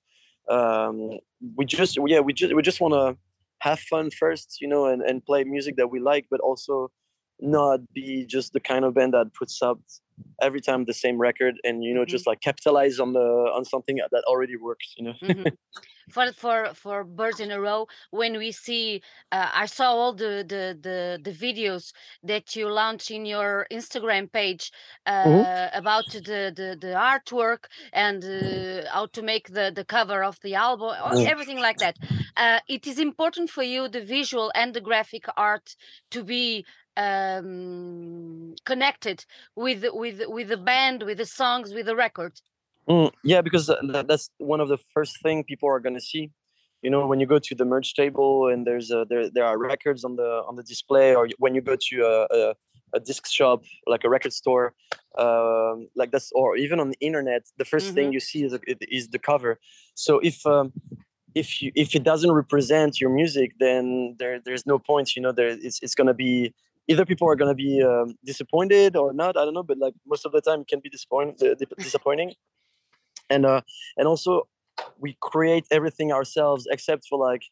Um, 0.48 1.18
we 1.57 1.64
just 1.64 1.98
yeah 2.07 2.20
we 2.20 2.33
just 2.33 2.55
we 2.55 2.62
just 2.62 2.81
want 2.81 2.94
to 2.94 3.16
have 3.62 3.79
fun 3.79 4.11
first, 4.11 4.59
you 4.61 4.68
know, 4.68 4.87
and, 4.87 5.03
and 5.03 5.25
play 5.25 5.44
music 5.44 5.77
that 5.77 5.88
we 5.88 6.01
like, 6.01 6.27
but 6.31 6.40
also 6.40 6.90
not 7.40 7.81
be 7.92 8.25
just 8.27 8.53
the 8.53 8.61
kind 8.61 8.85
of 8.85 8.95
band 8.95 9.14
that 9.14 9.33
puts 9.35 9.62
out 9.62 9.81
every 10.40 10.61
time 10.61 10.85
the 10.85 10.95
same 10.95 11.18
record 11.18 11.55
and 11.64 11.85
you 11.85 11.95
know 11.95 12.01
mm-hmm. 12.01 12.11
just 12.11 12.27
like 12.27 12.40
capitalize 12.40 12.99
on 12.99 13.12
the 13.12 13.21
on 13.57 13.64
something 13.64 13.99
that 14.11 14.25
already 14.25 14.57
works 14.57 14.95
you 14.97 15.05
know 15.05 15.14
mm-hmm. 15.23 15.47
for 16.11 16.33
for 16.33 16.75
for 16.75 17.05
birds 17.05 17.40
in 17.40 17.51
a 17.51 17.61
row 17.61 17.87
when 18.11 18.37
we 18.37 18.51
see 18.51 19.01
uh, 19.31 19.49
i 19.55 19.66
saw 19.66 19.92
all 19.92 20.12
the, 20.12 20.45
the 20.49 20.77
the 20.81 21.18
the 21.23 21.33
videos 21.33 21.92
that 22.23 22.57
you 22.57 22.68
launch 22.68 23.11
in 23.11 23.25
your 23.25 23.66
instagram 23.71 24.31
page 24.31 24.73
mm-hmm. 25.07 25.31
uh, 25.31 25.42
mm-hmm. 25.42 25.79
about 25.79 26.05
the, 26.12 26.21
the 26.21 26.77
the 26.81 26.95
artwork 26.95 27.64
and 27.92 28.25
uh, 28.25 28.88
how 28.92 29.07
to 29.07 29.23
make 29.23 29.53
the 29.53 29.73
the 29.75 29.85
cover 29.85 30.25
of 30.25 30.38
the 30.42 30.55
album 30.55 30.90
everything 31.27 31.61
like 31.61 31.79
that 31.79 31.97
uh, 32.37 32.59
it 32.68 32.87
is 32.87 32.99
important 32.99 33.49
for 33.49 33.62
you 33.62 33.88
the 33.88 34.05
visual 34.05 34.51
and 34.55 34.75
the 34.75 34.81
graphic 34.81 35.27
art 35.37 35.77
to 36.11 36.25
be 36.25 36.64
um, 36.96 38.55
connected 38.64 39.24
with 39.57 39.85
with 39.92 40.22
with 40.28 40.48
the 40.48 40.57
band, 40.57 41.02
with 41.02 41.18
the 41.18 41.26
songs, 41.26 41.72
with 41.72 41.87
the 41.87 41.96
record. 41.96 42.40
Mm, 42.88 43.12
yeah, 43.22 43.40
because 43.40 43.70
that's 44.09 44.31
one 44.38 44.61
of 44.61 44.68
the 44.68 44.78
first 44.92 45.22
thing 45.22 45.44
people 45.44 45.68
are 45.68 45.81
gonna 45.81 46.00
see. 46.00 46.31
you 46.83 46.90
know 46.90 47.07
when 47.07 47.20
you 47.20 47.26
go 47.26 47.38
to 47.38 47.55
the 47.55 47.64
merch 47.64 47.94
table 47.94 48.48
and 48.48 48.66
there's 48.66 48.90
a, 48.90 49.07
there 49.09 49.31
there 49.31 49.44
are 49.44 49.57
records 49.57 50.05
on 50.05 50.16
the 50.16 50.42
on 50.48 50.57
the 50.57 50.62
display 50.62 51.14
or 51.14 51.28
when 51.38 51.55
you 51.55 51.61
go 51.61 51.76
to 51.88 52.02
a, 52.02 52.26
a, 52.38 52.55
a 52.94 53.00
disc 53.00 53.26
shop 53.28 53.62
like 53.87 54.05
a 54.05 54.11
record 54.11 54.33
store 54.33 54.74
um, 55.18 55.88
like 55.94 56.11
that's 56.11 56.31
or 56.33 56.57
even 56.57 56.81
on 56.81 56.88
the 56.90 56.98
internet 57.00 57.42
the 57.57 57.64
1st 57.64 57.76
mm-hmm. 57.76 57.94
thing 57.94 58.12
you 58.12 58.20
see 58.20 58.44
is, 58.44 58.52
is 58.98 59.09
the 59.09 59.18
cover 59.18 59.59
so 59.94 60.18
if 60.18 60.44
um, 60.46 60.72
if 61.35 61.62
you 61.62 61.70
if 61.74 61.94
it 61.94 62.02
doesn't 62.02 62.33
represent 62.33 63.00
your 63.00 63.11
music 63.11 63.52
then 63.59 64.16
there 64.18 64.40
there's 64.44 64.66
no 64.66 64.78
point 64.78 65.14
you 65.16 65.22
know 65.22 65.33
there 65.33 65.48
it's, 65.48 65.78
it's 65.83 65.94
gonna 65.94 66.14
be 66.14 66.52
either 66.88 67.05
people 67.05 67.29
are 67.29 67.37
gonna 67.37 67.55
be 67.55 67.83
um, 67.83 68.16
disappointed 68.25 68.97
or 68.97 69.12
not 69.12 69.37
i 69.37 69.45
don't 69.45 69.55
know 69.55 69.62
but 69.62 69.79
like 69.79 69.95
most 70.07 70.25
of 70.27 70.33
the 70.33 70.40
time 70.40 70.61
it 70.62 70.68
can 70.68 70.81
be 70.81 70.88
disappointing 70.88 71.35
disappointing. 71.79 72.35
And 73.31 73.47
uh 73.47 73.62
and 73.97 74.07
also 74.07 74.49
we 74.99 75.16
create 75.21 75.66
everything 75.71 76.12
ourselves 76.12 76.66
except 76.71 77.07
for 77.09 77.18
like 77.18 77.45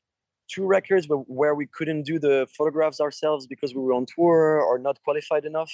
two 0.48 0.66
records 0.66 1.06
where 1.08 1.54
we 1.54 1.66
couldn't 1.66 2.02
do 2.02 2.18
the 2.18 2.46
photographs 2.56 3.00
ourselves 3.00 3.46
because 3.46 3.74
we 3.74 3.80
were 3.80 3.92
on 3.92 4.06
tour 4.06 4.60
or 4.60 4.78
not 4.78 5.00
qualified 5.04 5.44
enough. 5.44 5.72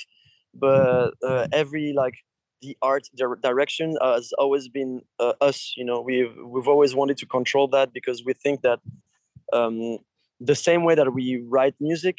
But 0.55 1.13
uh, 1.23 1.47
every 1.53 1.93
like 1.93 2.17
the 2.63 2.77
art 2.83 3.09
direction 3.43 3.97
has 4.03 4.33
always 4.39 4.69
been 4.69 5.03
uh, 5.19 5.35
us 5.41 5.75
you 5.77 5.85
know 5.85 6.01
we've 6.01 6.35
we've 6.45 6.69
always 6.69 6.95
wanted 6.95 7.17
to 7.19 7.27
control 7.27 7.69
that 7.69 7.93
because 7.93 8.25
we 8.25 8.33
think 8.33 8.63
that 8.63 8.81
um, 9.53 9.99
the 10.41 10.55
same 10.55 10.85
way 10.85 10.95
that 10.95 11.13
we 11.13 11.43
write 11.49 11.75
music 11.81 12.19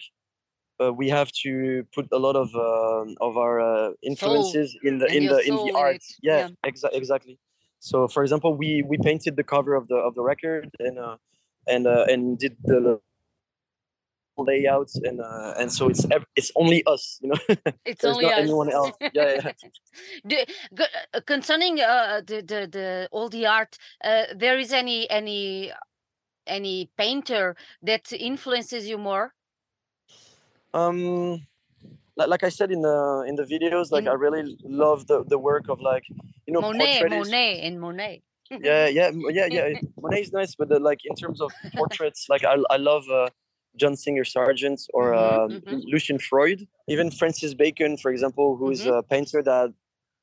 uh, 0.82 0.94
we 0.94 1.10
have 1.10 1.32
to 1.44 1.86
put 1.94 2.08
a 2.12 2.20
lot 2.20 2.36
of 2.36 2.50
uh, 2.56 3.06
of 3.22 3.38
our 3.38 3.60
uh, 3.60 3.92
influences 4.02 4.74
soul. 4.74 4.82
in 4.84 5.00
the 5.00 5.08
in 5.08 5.26
the 5.26 5.40
in 5.48 5.56
the 5.56 5.72
art 5.76 6.04
yeah, 6.22 6.48
yeah. 6.64 6.70
Exa- 6.70 6.94
exactly 6.94 7.40
so 7.80 8.08
for 8.08 8.24
example 8.24 8.56
we 8.56 8.84
we 8.88 8.98
painted 8.98 9.36
the 9.36 9.44
cover 9.44 9.76
of 9.76 9.88
the 9.88 9.96
of 9.96 10.16
the 10.16 10.22
record 10.22 10.70
and 10.80 11.00
uh, 11.00 11.18
and 11.68 11.88
uh, 11.88 12.06
and 12.08 12.38
did 12.40 12.56
the 12.64 13.00
layouts 14.38 14.96
and 14.98 15.20
uh, 15.20 15.54
and 15.58 15.72
so 15.72 15.88
it's 15.90 16.06
it's 16.36 16.52
only 16.56 16.84
us 16.86 17.20
you 17.22 17.30
know 17.30 17.56
it's 17.86 18.06
only 18.06 18.26
not 18.26 18.34
us. 18.34 18.40
anyone 18.40 18.72
else 18.72 18.92
yeah, 19.14 19.34
yeah. 19.34 19.52
Do, 20.28 20.38
uh, 21.14 21.22
concerning 21.26 21.80
uh, 21.80 22.22
the, 22.26 22.42
the 22.42 22.68
the 22.72 23.10
all 23.12 23.30
the 23.30 23.48
art 23.48 23.78
uh, 24.04 24.26
there 24.36 24.60
is 24.60 24.72
any 24.72 25.10
any 25.10 25.72
any 26.46 26.90
painter 26.98 27.56
that 27.82 28.12
influences 28.14 28.88
you 28.88 28.98
more 28.98 29.34
um 30.78 31.48
like 32.26 32.44
I 32.44 32.50
said 32.50 32.72
in 32.72 32.82
the 32.82 33.26
in 33.28 33.36
the 33.36 33.44
videos, 33.44 33.92
like 33.92 34.04
in, 34.04 34.08
I 34.08 34.14
really 34.14 34.58
love 34.64 35.06
the, 35.08 35.24
the 35.24 35.38
work 35.38 35.66
of 35.70 35.80
like 35.80 36.04
you 36.46 36.54
know 36.54 36.62
Monet, 36.62 37.04
Monet, 37.08 37.62
and 37.62 37.80
Monet. 37.80 38.24
yeah, 38.50 38.88
yeah, 38.88 39.12
yeah, 39.30 39.46
yeah. 39.46 39.80
Monet 40.02 40.22
is 40.22 40.34
nice, 40.34 40.56
but 40.56 40.70
the, 40.70 40.80
like 40.80 41.02
in 41.06 41.16
terms 41.16 41.40
of 41.42 41.52
portraits, 41.76 42.26
like 42.28 42.44
I 42.44 42.56
I 42.72 42.78
love 42.78 43.04
uh, 43.10 43.30
John 43.78 43.96
Singer 43.96 44.26
Sargent 44.26 44.82
or 44.94 45.12
mm-hmm, 45.12 45.56
um, 45.56 45.62
mm-hmm. 45.62 45.80
Lucian 45.94 46.20
Freud, 46.20 46.68
even 46.88 47.12
Francis 47.12 47.54
Bacon, 47.54 47.98
for 47.98 48.12
example, 48.12 48.58
who 48.58 48.72
is 48.72 48.82
mm-hmm. 48.82 48.94
a 48.94 49.04
painter 49.04 49.44
that 49.44 49.74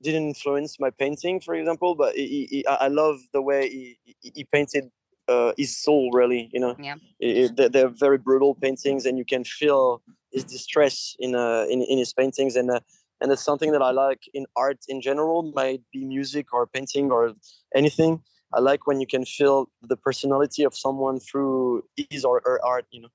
didn't 0.03 0.29
influence 0.29 0.79
my 0.81 0.91
painting, 0.91 1.41
for 1.41 1.55
example, 1.55 1.95
but 1.95 2.15
he, 2.15 2.47
he, 2.51 2.67
I 2.67 2.89
love 2.89 3.21
the 3.33 3.41
way 3.41 3.71
he, 3.71 3.97
he 4.21 4.45
painted 4.45 4.91
uh, 5.29 5.53
his 5.57 5.77
soul. 5.77 6.11
Really, 6.13 6.51
you 6.53 6.61
know, 6.61 6.77
yeah, 6.79 6.97
it, 7.21 7.73
they're 7.73 7.89
very 7.89 8.19
brutal 8.19 8.55
paintings, 8.55 9.07
and 9.07 9.17
you 9.17 9.25
can 9.25 9.45
feel 9.45 10.03
his 10.35 10.45
distress 10.45 11.17
in 11.19 11.35
uh, 11.35 11.65
in, 11.71 11.81
in 11.83 11.97
his 11.99 12.13
paintings, 12.13 12.57
and 12.57 12.71
uh, 12.71 12.81
and 13.21 13.33
it's 13.33 13.45
something 13.45 13.73
that 13.73 13.83
I 13.83 13.93
like 13.93 14.23
in 14.35 14.45
art 14.57 14.81
in 14.89 15.01
general, 15.01 15.53
might 15.55 15.83
be 15.93 16.05
music 16.05 16.53
or 16.53 16.67
painting 16.67 17.11
or 17.11 17.33
anything. 17.75 18.23
I 18.53 18.61
like 18.61 18.87
when 18.87 19.01
you 19.01 19.07
can 19.07 19.25
feel 19.25 19.69
the 19.83 19.97
personality 19.97 20.63
of 20.65 20.77
someone 20.77 21.19
through 21.19 21.85
his 22.11 22.25
or 22.25 22.41
her 22.45 22.61
art, 22.65 22.87
you 22.91 23.03
know? 23.03 23.09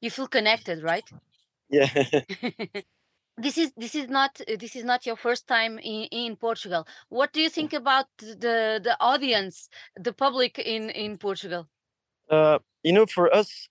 You 0.00 0.10
feel 0.10 0.26
connected 0.26 0.82
right? 0.82 1.08
Yeah. 1.70 1.88
This 3.38 3.56
is 3.56 3.72
this 3.78 3.94
is 3.94 4.08
not 4.08 4.40
this 4.58 4.76
is 4.76 4.84
not 4.84 5.06
your 5.06 5.16
first 5.16 5.48
time 5.48 5.78
in, 5.78 6.04
in 6.12 6.36
portugal. 6.36 6.86
What 7.08 7.32
do 7.32 7.40
you 7.40 7.48
think 7.48 7.72
about 7.72 8.06
the 8.18 8.78
the 8.82 8.94
audience 9.00 9.70
the 9.96 10.12
public 10.12 10.58
in 10.58 10.90
in 10.90 11.16
portugal? 11.16 11.66
Uh 12.28 12.58
you 12.82 12.92
know 12.92 13.06
for 13.06 13.34
us 13.34 13.68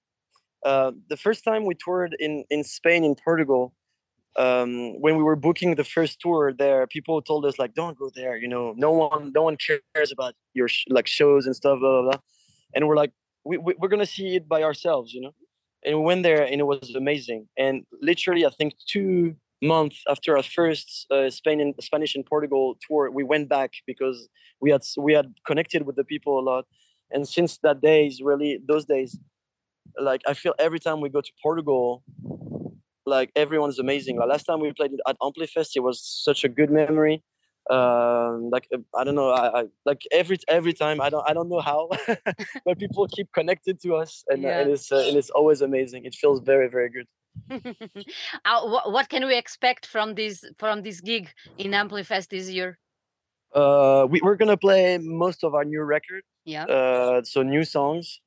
uh 0.65 0.91
the 1.10 1.17
first 1.17 1.43
time 1.43 1.65
we 1.65 1.76
toured 1.76 2.15
in 2.19 2.43
in 2.50 2.63
spain 2.63 3.04
in 3.04 3.15
portugal 3.15 3.74
um 4.38 5.00
when 5.02 5.17
we 5.17 5.24
were 5.24 5.36
booking 5.36 5.76
the 5.76 5.84
first 5.84 6.19
tour 6.19 6.54
there 6.54 6.88
people 6.88 7.21
told 7.21 7.45
us 7.45 7.60
like 7.60 7.74
don't 7.74 7.97
go 7.97 8.10
there 8.15 8.38
you 8.38 8.47
know 8.47 8.74
no 8.78 8.91
one 8.91 9.32
no 9.34 9.41
one 9.41 9.58
cares 9.58 10.12
about 10.12 10.34
your 10.54 10.67
sh- 10.67 10.86
like 10.89 11.08
shows 11.08 11.45
and 11.45 11.56
stuff 11.56 11.80
blah, 11.80 12.02
blah, 12.02 12.12
blah. 12.12 12.19
and 12.74 12.88
we're 12.88 12.95
like 12.95 13.12
we, 13.43 13.58
we, 13.58 13.74
we're 13.80 13.89
gonna 13.89 14.06
see 14.06 14.36
it 14.36 14.47
by 14.47 14.63
ourselves 14.63 15.13
you 15.13 15.21
know? 15.21 15.34
And 15.84 15.97
we 15.97 16.04
went 16.04 16.21
there 16.21 16.43
and 16.43 16.62
it 16.62 16.65
was 16.65 16.93
amazing. 16.95 17.47
And 17.58 17.86
literally 18.02 18.45
i 18.45 18.50
think 18.50 18.76
two 18.88 19.36
months 19.62 20.04
after 20.10 20.36
our 20.38 20.43
first 20.43 21.08
uh, 21.12 21.30
Spain 21.30 21.62
and 21.62 21.76
Spanish 21.80 22.15
and 22.15 22.26
Portugal 22.26 22.78
tour, 22.88 23.12
we 23.12 23.24
went 23.24 23.47
back 23.50 23.71
because 23.86 24.28
we 24.60 24.71
had 24.71 24.82
we 24.97 25.13
had 25.13 25.34
connected 25.45 25.86
with 25.86 25.95
the 25.95 26.04
people 26.04 26.39
a 26.39 26.41
lot, 26.41 26.65
and 27.12 27.28
since 27.28 27.58
that 27.60 27.82
day 27.82 28.08
is 28.08 28.21
really 28.21 28.60
those 28.67 28.86
days, 28.86 29.17
like 30.00 30.22
I 30.28 30.34
feel 30.34 30.54
every 30.60 30.80
time 30.80 31.02
we 31.02 31.10
go 31.10 31.22
to 31.22 31.32
Portugal, 31.41 32.04
like 33.06 33.32
everyone's 33.36 33.80
amazing. 33.80 34.17
Like 34.17 34.30
last 34.30 34.44
time 34.44 34.60
we 34.60 34.72
played 34.74 34.91
at 35.08 35.17
Amplifest, 35.24 35.76
it 35.76 35.82
was 35.82 36.02
such 36.02 36.44
a 36.44 36.50
good 36.50 36.72
memory. 36.72 37.24
Um 37.70 38.50
like 38.50 38.67
uh, 38.74 38.80
i 38.96 39.04
don't 39.04 39.13
know 39.13 39.30
I, 39.30 39.60
I, 39.60 39.63
like 39.86 40.02
every 40.12 40.39
every 40.48 40.74
time 40.74 41.00
i 41.00 41.12
don't 41.12 41.24
i 41.30 41.34
don't 41.34 41.48
know 41.48 41.60
how 41.60 41.89
but 42.65 42.80
people 42.80 43.08
keep 43.08 43.32
connected 43.34 43.80
to 43.84 43.94
us 43.94 44.24
and, 44.30 44.41
yeah. 44.41 44.58
uh, 44.58 44.62
and 44.62 44.72
it's 44.72 44.91
uh, 44.91 45.06
and 45.08 45.15
it's 45.15 45.30
always 45.30 45.62
amazing. 45.62 46.06
It 46.06 46.15
feels 46.15 46.39
very 46.39 46.67
very 46.70 46.89
good. 46.89 47.08
Uh, 48.46 48.62
what, 48.74 48.91
what 48.91 49.10
can 49.10 49.28
we 49.28 49.38
expect 49.38 49.86
from 49.86 50.15
this 50.15 50.44
from 50.58 50.82
this 50.82 51.02
gig 51.02 51.30
in 51.60 51.76
amplifest 51.76 52.32
this 52.32 52.50
year? 52.50 52.80
Uh 53.54 54.08
we, 54.10 54.20
we're 54.24 54.38
gonna 54.41 54.58
play 54.58 54.98
most 54.98 55.44
of 55.44 55.54
our 55.54 55.63
new 55.63 55.84
record 55.84 56.24
yeah. 56.46 56.65
uh 56.65 57.22
so 57.24 57.44
new 57.44 57.63
songs 57.63 58.22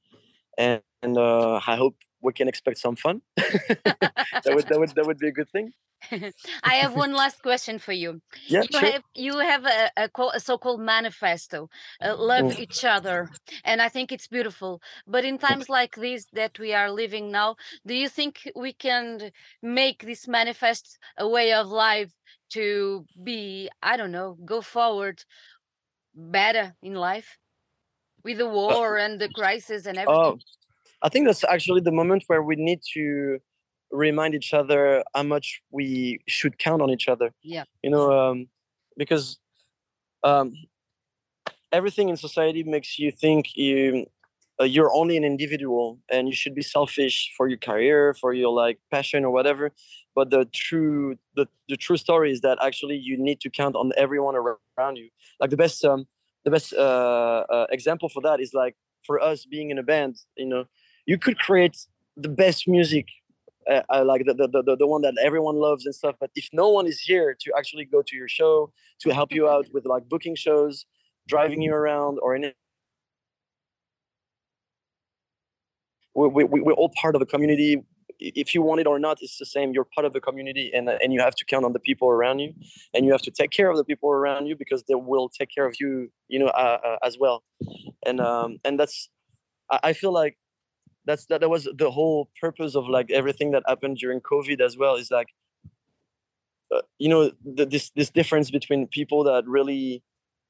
and, 0.57 0.81
and 1.05 1.17
uh 1.19 1.61
i 1.67 1.77
hope 1.77 1.97
we 2.21 2.33
can 2.33 2.49
expect 2.49 2.79
some 2.79 2.97
fun 2.97 3.21
that 3.37 4.53
would 4.55 4.67
that 4.69 4.79
would 4.79 4.91
that 4.91 5.07
would 5.07 5.19
be 5.19 5.29
a 5.29 5.33
good 5.33 5.51
thing 5.51 5.73
I 6.63 6.75
have 6.75 6.95
one 6.95 7.13
last 7.13 7.43
question 7.43 7.79
for 7.79 7.93
you. 7.93 8.21
Yeah, 8.47 8.63
you 8.63 8.79
sure. 8.79 8.91
have 8.91 9.03
you 9.15 9.39
have 9.39 9.65
a, 9.65 9.91
a, 9.97 10.09
a 10.35 10.41
so-called 10.41 10.81
manifesto, 10.81 11.69
uh, 12.03 12.17
love 12.17 12.45
mm. 12.45 12.59
each 12.59 12.85
other, 12.85 13.31
and 13.65 13.81
I 13.81 13.89
think 13.89 14.13
it's 14.13 14.29
beautiful. 14.29 14.83
But 15.07 15.25
in 15.25 15.39
times 15.39 15.69
like 15.69 15.97
this 15.97 16.27
that 16.33 16.59
we 16.59 16.75
are 16.75 16.91
living 16.91 17.31
now, 17.31 17.57
do 17.87 17.95
you 17.95 18.09
think 18.09 18.51
we 18.55 18.73
can 18.73 19.31
make 19.63 20.05
this 20.05 20.29
manifest 20.29 20.99
a 21.19 21.29
way 21.29 21.53
of 21.53 21.69
life 21.69 22.13
to 22.51 23.05
be, 23.23 23.69
I 23.83 23.97
don't 23.97 24.13
know, 24.13 24.37
go 24.45 24.61
forward 24.61 25.25
better 26.15 26.75
in 26.83 26.95
life 26.95 27.39
with 28.23 28.39
the 28.39 28.49
uh, 28.49 28.53
war 28.53 28.99
uh, 28.99 29.05
and 29.05 29.21
the 29.21 29.29
crisis 29.29 29.87
and 29.87 29.99
everything? 29.99 30.23
Oh, 30.23 30.39
I 31.05 31.11
think 31.11 31.27
that's 31.27 31.45
actually 31.45 31.83
the 31.83 31.93
moment 31.93 32.25
where 32.27 32.43
we 32.43 32.57
need 32.57 32.81
to 32.95 33.39
remind 33.93 34.35
each 34.35 34.55
other 34.55 35.05
how 35.15 35.23
much 35.23 35.61
we 35.71 36.19
should 36.27 36.59
count 36.59 36.81
on 36.83 36.91
each 36.91 37.09
other. 37.09 37.33
Yeah. 37.43 37.65
You 37.83 37.91
know, 37.91 38.11
um, 38.11 38.49
because 38.97 39.39
um, 40.25 40.55
everything 41.71 42.09
in 42.09 42.17
society 42.17 42.63
makes 42.63 42.99
you 42.99 43.13
think 43.13 43.55
you 43.55 44.07
uh, 44.61 44.65
you're 44.65 44.93
only 44.95 45.17
an 45.17 45.25
individual 45.25 45.99
and 46.11 46.29
you 46.29 46.35
should 46.35 46.55
be 46.55 46.63
selfish 46.63 47.33
for 47.37 47.49
your 47.49 47.59
career, 47.59 48.15
for 48.15 48.33
your 48.33 48.53
like 48.53 48.79
passion 48.91 49.25
or 49.25 49.31
whatever. 49.31 49.73
But 50.15 50.31
the 50.31 50.47
true 50.55 51.17
the, 51.37 51.47
the 51.69 51.77
true 51.77 51.99
story 51.99 52.33
is 52.33 52.41
that 52.41 52.59
actually 52.63 52.97
you 52.97 53.19
need 53.19 53.41
to 53.41 53.51
count 53.51 53.77
on 53.77 53.93
everyone 53.97 54.37
around 54.37 54.97
you. 54.97 55.11
Like 55.39 55.51
the 55.51 55.57
best 55.57 55.85
um, 55.85 56.07
the 56.45 56.51
best 56.51 56.73
uh, 56.73 57.45
uh, 57.51 57.67
example 57.71 58.09
for 58.09 58.23
that 58.23 58.41
is 58.41 58.55
like 58.55 58.75
for 59.05 59.21
us 59.21 59.45
being 59.45 59.71
in 59.71 59.79
a 59.79 59.83
band. 59.83 60.17
You 60.37 60.47
know, 60.47 60.65
you 61.07 61.19
could 61.19 61.39
create 61.39 61.77
the 62.17 62.29
best 62.29 62.67
music 62.69 63.07
uh, 63.71 63.83
uh, 63.89 64.05
like 64.05 64.25
the, 64.27 64.35
the, 64.35 64.63
the, 64.63 64.77
the 64.77 64.87
one 64.87 65.03
that 65.03 65.15
everyone 65.23 65.57
loves 65.57 65.87
and 65.87 65.95
stuff 65.95 66.15
but 66.21 66.31
if 66.35 66.49
no 66.53 66.69
one 66.69 66.87
is 66.87 67.01
here 67.01 67.37
to 67.41 67.53
actually 67.57 67.85
go 67.85 68.03
to 68.03 68.17
your 68.17 68.29
show 68.29 68.73
to 69.01 69.11
help 69.11 69.33
you 69.33 69.49
out 69.49 69.67
with 69.73 69.87
like 69.87 70.09
booking 70.09 70.35
shows 70.35 70.87
driving 71.27 71.63
you 71.63 71.73
around 71.73 72.19
or 72.23 72.35
in 72.37 72.53
we, 76.15 76.45
we, 76.45 76.61
we're 76.61 76.73
all 76.73 76.93
part 77.01 77.15
of 77.15 77.21
the 77.21 77.27
community. 77.27 77.83
If 78.21 78.55
you 78.55 78.63
want 78.63 78.81
it 78.81 78.87
or 78.87 78.99
not 78.99 79.19
it's 79.21 79.39
the 79.39 79.47
same. 79.47 79.73
You're 79.73 79.87
part 79.95 80.05
of 80.05 80.13
the 80.13 80.21
community 80.21 80.71
and, 80.73 80.89
and 80.89 81.13
you 81.13 81.21
have 81.21 81.35
to 81.35 81.45
count 81.45 81.65
on 81.65 81.73
the 81.73 81.81
people 81.81 82.09
around 82.09 82.39
you 82.39 82.55
and 82.95 83.05
you 83.05 83.13
have 83.13 83.23
to 83.23 83.31
take 83.31 83.51
care 83.51 83.71
of 83.71 83.77
the 83.77 83.85
people 83.85 84.11
around 84.11 84.47
you 84.47 84.57
because 84.57 84.85
they 84.89 84.95
will 84.95 85.29
take 85.29 85.49
care 85.53 85.67
of 85.67 85.75
you 85.81 86.11
you 86.29 86.39
know 86.39 86.47
uh, 86.47 86.79
uh, 86.85 86.97
as 87.05 87.19
well. 87.19 87.43
And 88.07 88.21
um 88.21 88.59
and 88.65 88.79
that's 88.79 89.09
I 89.83 89.95
feel 89.95 90.13
like 90.13 90.37
that's 91.07 91.27
that, 91.27 91.41
that 91.41 91.49
was 91.49 91.69
the 91.77 91.91
whole 91.91 92.31
purpose 92.41 92.75
of 92.75 92.89
like 92.89 93.11
everything 93.11 93.51
that 93.53 93.63
happened 93.67 93.99
during 93.99 94.21
covid 94.21 94.61
as 94.61 94.77
well 94.77 94.95
is 94.97 95.11
like 95.11 95.29
uh, 96.75 96.81
you 96.99 97.09
know 97.09 97.31
the, 97.45 97.67
this 97.67 97.91
this 97.91 98.11
difference 98.11 98.51
between 98.51 98.87
people 98.87 99.25
that 99.25 99.47
really 99.47 100.03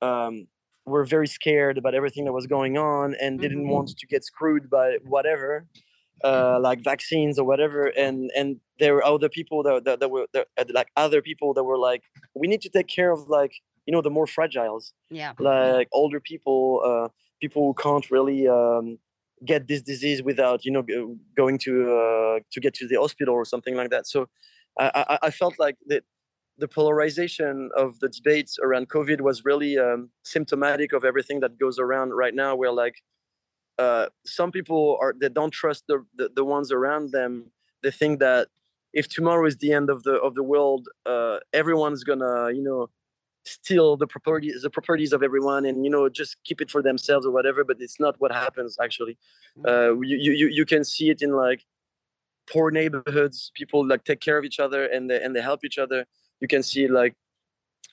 um 0.02 0.46
were 0.86 1.04
very 1.04 1.26
scared 1.26 1.78
about 1.78 1.94
everything 1.94 2.24
that 2.24 2.32
was 2.32 2.46
going 2.46 2.76
on 2.76 3.14
and 3.20 3.40
didn't 3.40 3.62
mm-hmm. 3.62 3.70
want 3.70 3.88
to 3.88 4.06
get 4.06 4.22
screwed 4.22 4.68
by 4.68 4.98
whatever 5.04 5.66
uh, 6.22 6.58
like 6.60 6.82
vaccines 6.82 7.38
or 7.38 7.44
whatever 7.44 7.86
and 7.86 8.30
and 8.36 8.60
there 8.78 8.94
were 8.94 9.04
other 9.04 9.28
people 9.28 9.62
that, 9.62 9.84
that, 9.84 10.00
that 10.00 10.10
were 10.10 10.26
that, 10.32 10.46
like 10.72 10.88
other 10.96 11.20
people 11.20 11.54
that 11.54 11.64
were 11.64 11.78
like 11.78 12.02
we 12.34 12.46
need 12.46 12.60
to 12.60 12.68
take 12.68 12.86
care 12.86 13.10
of 13.10 13.28
like 13.28 13.52
you 13.86 13.92
know 13.92 14.00
the 14.00 14.10
more 14.10 14.26
fragiles 14.26 14.92
yeah 15.10 15.32
like 15.38 15.88
older 15.92 16.20
people 16.20 16.80
uh, 16.84 17.08
people 17.40 17.62
who 17.66 17.74
can't 17.74 18.10
really 18.10 18.48
um, 18.48 18.98
get 19.44 19.68
this 19.68 19.82
disease 19.82 20.22
without 20.22 20.64
you 20.64 20.72
know 20.72 20.84
going 21.36 21.58
to 21.58 21.72
uh, 21.98 22.38
to 22.52 22.60
get 22.60 22.74
to 22.74 22.86
the 22.86 22.96
hospital 22.96 23.34
or 23.34 23.44
something 23.44 23.74
like 23.76 23.90
that 23.90 24.06
so 24.06 24.26
i 24.78 25.18
i, 25.22 25.30
felt 25.30 25.54
like 25.58 25.76
that 25.86 26.02
the 26.58 26.68
polarization 26.68 27.70
of 27.76 27.98
the 28.00 28.08
debates 28.08 28.58
around 28.62 28.88
COVID 28.88 29.20
was 29.20 29.44
really 29.44 29.78
um, 29.78 30.10
symptomatic 30.22 30.92
of 30.92 31.04
everything 31.04 31.40
that 31.40 31.58
goes 31.58 31.78
around 31.78 32.10
right 32.10 32.34
now. 32.34 32.54
Where 32.54 32.72
like 32.72 33.02
uh, 33.78 34.06
some 34.24 34.52
people 34.52 34.98
are 35.00 35.14
they 35.20 35.28
don't 35.28 35.52
trust 35.52 35.84
the, 35.88 36.04
the, 36.14 36.30
the 36.34 36.44
ones 36.44 36.70
around 36.70 37.12
them. 37.12 37.50
They 37.82 37.90
think 37.90 38.20
that 38.20 38.48
if 38.92 39.08
tomorrow 39.08 39.46
is 39.46 39.56
the 39.56 39.72
end 39.72 39.90
of 39.90 40.04
the 40.04 40.14
of 40.14 40.34
the 40.34 40.42
world, 40.42 40.88
uh, 41.06 41.38
everyone's 41.52 42.04
gonna 42.04 42.52
you 42.52 42.62
know 42.62 42.88
steal 43.44 43.96
the 43.96 44.06
properties 44.06 44.62
the 44.62 44.70
properties 44.70 45.12
of 45.12 45.22
everyone 45.22 45.66
and 45.66 45.84
you 45.84 45.90
know 45.90 46.08
just 46.08 46.36
keep 46.44 46.60
it 46.60 46.70
for 46.70 46.82
themselves 46.82 47.26
or 47.26 47.30
whatever. 47.30 47.64
But 47.64 47.76
it's 47.80 48.00
not 48.00 48.16
what 48.18 48.32
happens 48.32 48.76
actually. 48.82 49.16
Mm. 49.58 49.68
Uh, 49.68 50.00
you, 50.00 50.32
you 50.32 50.46
you 50.48 50.64
can 50.64 50.84
see 50.84 51.10
it 51.10 51.22
in 51.22 51.32
like 51.32 51.64
poor 52.50 52.70
neighborhoods. 52.70 53.50
People 53.54 53.86
like 53.86 54.04
take 54.04 54.20
care 54.20 54.38
of 54.38 54.44
each 54.44 54.60
other 54.60 54.84
and 54.86 55.10
they 55.10 55.22
and 55.22 55.34
they 55.34 55.42
help 55.42 55.64
each 55.64 55.78
other 55.78 56.06
you 56.40 56.48
can 56.48 56.62
see 56.62 56.86
like 56.88 57.14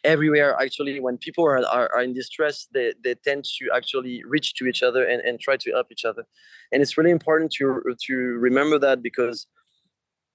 everywhere 0.03 0.59
actually 0.59 0.99
when 0.99 1.17
people 1.17 1.45
are, 1.45 1.59
are, 1.67 1.89
are, 1.93 2.01
in 2.01 2.13
distress 2.13 2.67
they, 2.73 2.93
they 3.03 3.13
tend 3.13 3.45
to 3.45 3.69
actually 3.75 4.23
reach 4.25 4.55
to 4.55 4.65
each 4.65 4.81
other 4.81 5.03
and, 5.03 5.21
and 5.21 5.39
try 5.39 5.55
to 5.55 5.71
help 5.71 5.87
each 5.91 6.05
other 6.05 6.23
and 6.71 6.81
it's 6.81 6.97
really 6.97 7.11
important 7.11 7.51
to 7.51 7.65
to 8.05 8.15
remember 8.49 8.77
that 8.79 9.01
because 9.01 9.47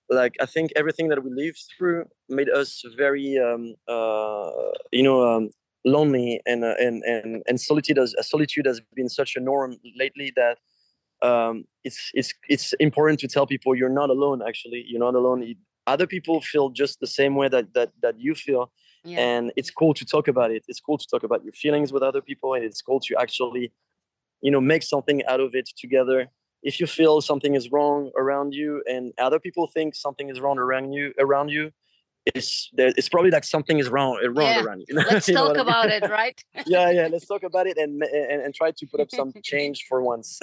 like 0.08 0.34
i 0.40 0.46
think 0.46 0.70
everything 0.76 1.08
that 1.08 1.22
we 1.24 1.30
lived 1.30 1.62
through 1.76 2.04
made 2.28 2.48
us 2.50 2.82
very 2.96 3.38
um, 3.38 3.74
uh, 3.88 4.50
you 4.92 5.02
know 5.02 5.26
um, 5.26 5.50
lonely 5.84 6.40
and, 6.46 6.64
uh, 6.64 6.74
and 6.78 7.02
and 7.04 7.42
and 7.48 7.60
solitude 7.60 7.96
has 7.96 8.14
solitude 8.20 8.66
has 8.66 8.80
been 8.94 9.08
such 9.08 9.36
a 9.36 9.40
norm 9.40 9.76
lately 9.96 10.32
that 10.36 10.58
um, 11.22 11.64
it's 11.84 12.10
it's 12.14 12.34
it's 12.48 12.72
important 12.74 13.20
to 13.20 13.28
tell 13.28 13.46
people 13.46 13.74
you're 13.74 13.88
not 13.88 14.10
alone 14.10 14.42
actually. 14.46 14.84
You're 14.86 15.00
not 15.00 15.14
alone. 15.14 15.54
Other 15.86 16.06
people 16.06 16.40
feel 16.40 16.68
just 16.70 17.00
the 17.00 17.06
same 17.06 17.36
way 17.36 17.48
that 17.48 17.72
that 17.74 17.92
that 18.02 18.20
you 18.20 18.34
feel 18.34 18.70
yeah. 19.04 19.20
and 19.20 19.52
it's 19.56 19.70
cool 19.70 19.94
to 19.94 20.04
talk 20.04 20.28
about 20.28 20.50
it. 20.50 20.64
It's 20.68 20.80
cool 20.80 20.98
to 20.98 21.06
talk 21.10 21.22
about 21.22 21.42
your 21.44 21.52
feelings 21.52 21.92
with 21.92 22.02
other 22.02 22.20
people 22.20 22.54
and 22.54 22.64
it's 22.64 22.82
cool 22.82 23.00
to 23.00 23.16
actually 23.18 23.72
you 24.42 24.50
know 24.50 24.60
make 24.60 24.82
something 24.82 25.24
out 25.26 25.40
of 25.40 25.54
it 25.54 25.68
together 25.76 26.28
if 26.62 26.80
you 26.80 26.86
feel 26.86 27.20
something 27.20 27.54
is 27.54 27.70
wrong 27.70 28.10
around 28.16 28.54
you 28.54 28.82
and 28.86 29.12
other 29.18 29.38
people 29.38 29.66
think 29.66 29.94
something 29.94 30.28
is 30.28 30.40
wrong 30.40 30.58
around 30.58 30.92
you 30.92 31.12
around 31.18 31.48
you 31.48 31.70
it's 32.26 32.70
it's 32.76 33.08
probably 33.08 33.30
like 33.30 33.44
something 33.44 33.78
is 33.78 33.88
wrong 33.88 34.18
uh, 34.22 34.30
wrong 34.30 34.48
yeah. 34.48 34.62
around 34.62 34.84
you. 34.86 34.94
Let's 35.10 35.28
you 35.28 35.34
talk 35.34 35.56
about 35.56 35.86
I 35.86 36.00
mean? 36.00 36.04
it, 36.04 36.10
right? 36.20 36.44
yeah, 36.66 36.90
yeah. 36.90 37.08
Let's 37.10 37.26
talk 37.26 37.44
about 37.44 37.66
it 37.66 37.78
and 37.78 38.02
and, 38.02 38.42
and 38.42 38.54
try 38.54 38.72
to 38.72 38.86
put 38.86 39.00
up 39.00 39.10
some 39.10 39.32
change 39.42 39.84
for 39.88 40.02
once. 40.02 40.40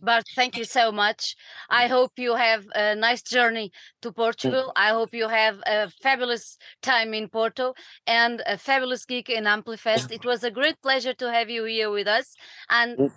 But 0.00 0.24
thank 0.36 0.56
you 0.56 0.64
so 0.64 0.92
much. 0.92 1.34
I 1.70 1.88
hope 1.88 2.12
you 2.16 2.36
have 2.36 2.66
a 2.74 2.94
nice 2.94 3.22
journey 3.22 3.72
to 4.02 4.12
Portugal. 4.12 4.72
I 4.76 4.90
hope 4.90 5.12
you 5.12 5.28
have 5.28 5.58
a 5.66 5.90
fabulous 6.02 6.56
time 6.82 7.14
in 7.14 7.28
Porto 7.28 7.74
and 8.06 8.42
a 8.46 8.56
fabulous 8.58 9.04
gig 9.04 9.28
in 9.28 9.46
Amplifest. 9.46 10.12
It 10.12 10.24
was 10.24 10.44
a 10.44 10.52
great 10.52 10.80
pleasure 10.82 11.14
to 11.14 11.32
have 11.32 11.50
you 11.50 11.64
here 11.64 11.90
with 11.90 12.06
us. 12.06 12.36
And 12.68 13.10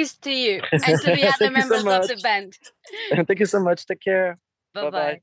kiss 0.00 0.16
to 0.16 0.32
you 0.32 0.62
and 0.72 1.00
to 1.00 1.14
the 1.14 1.28
other 1.28 1.50
members 1.50 1.82
so 1.82 2.00
of 2.00 2.08
the 2.08 2.16
band. 2.16 2.58
Thank 3.26 3.40
you 3.40 3.46
so 3.46 3.60
much. 3.60 3.86
Take 3.86 4.00
care. 4.00 4.38
Bye 4.74 4.90
bye. 4.90 5.20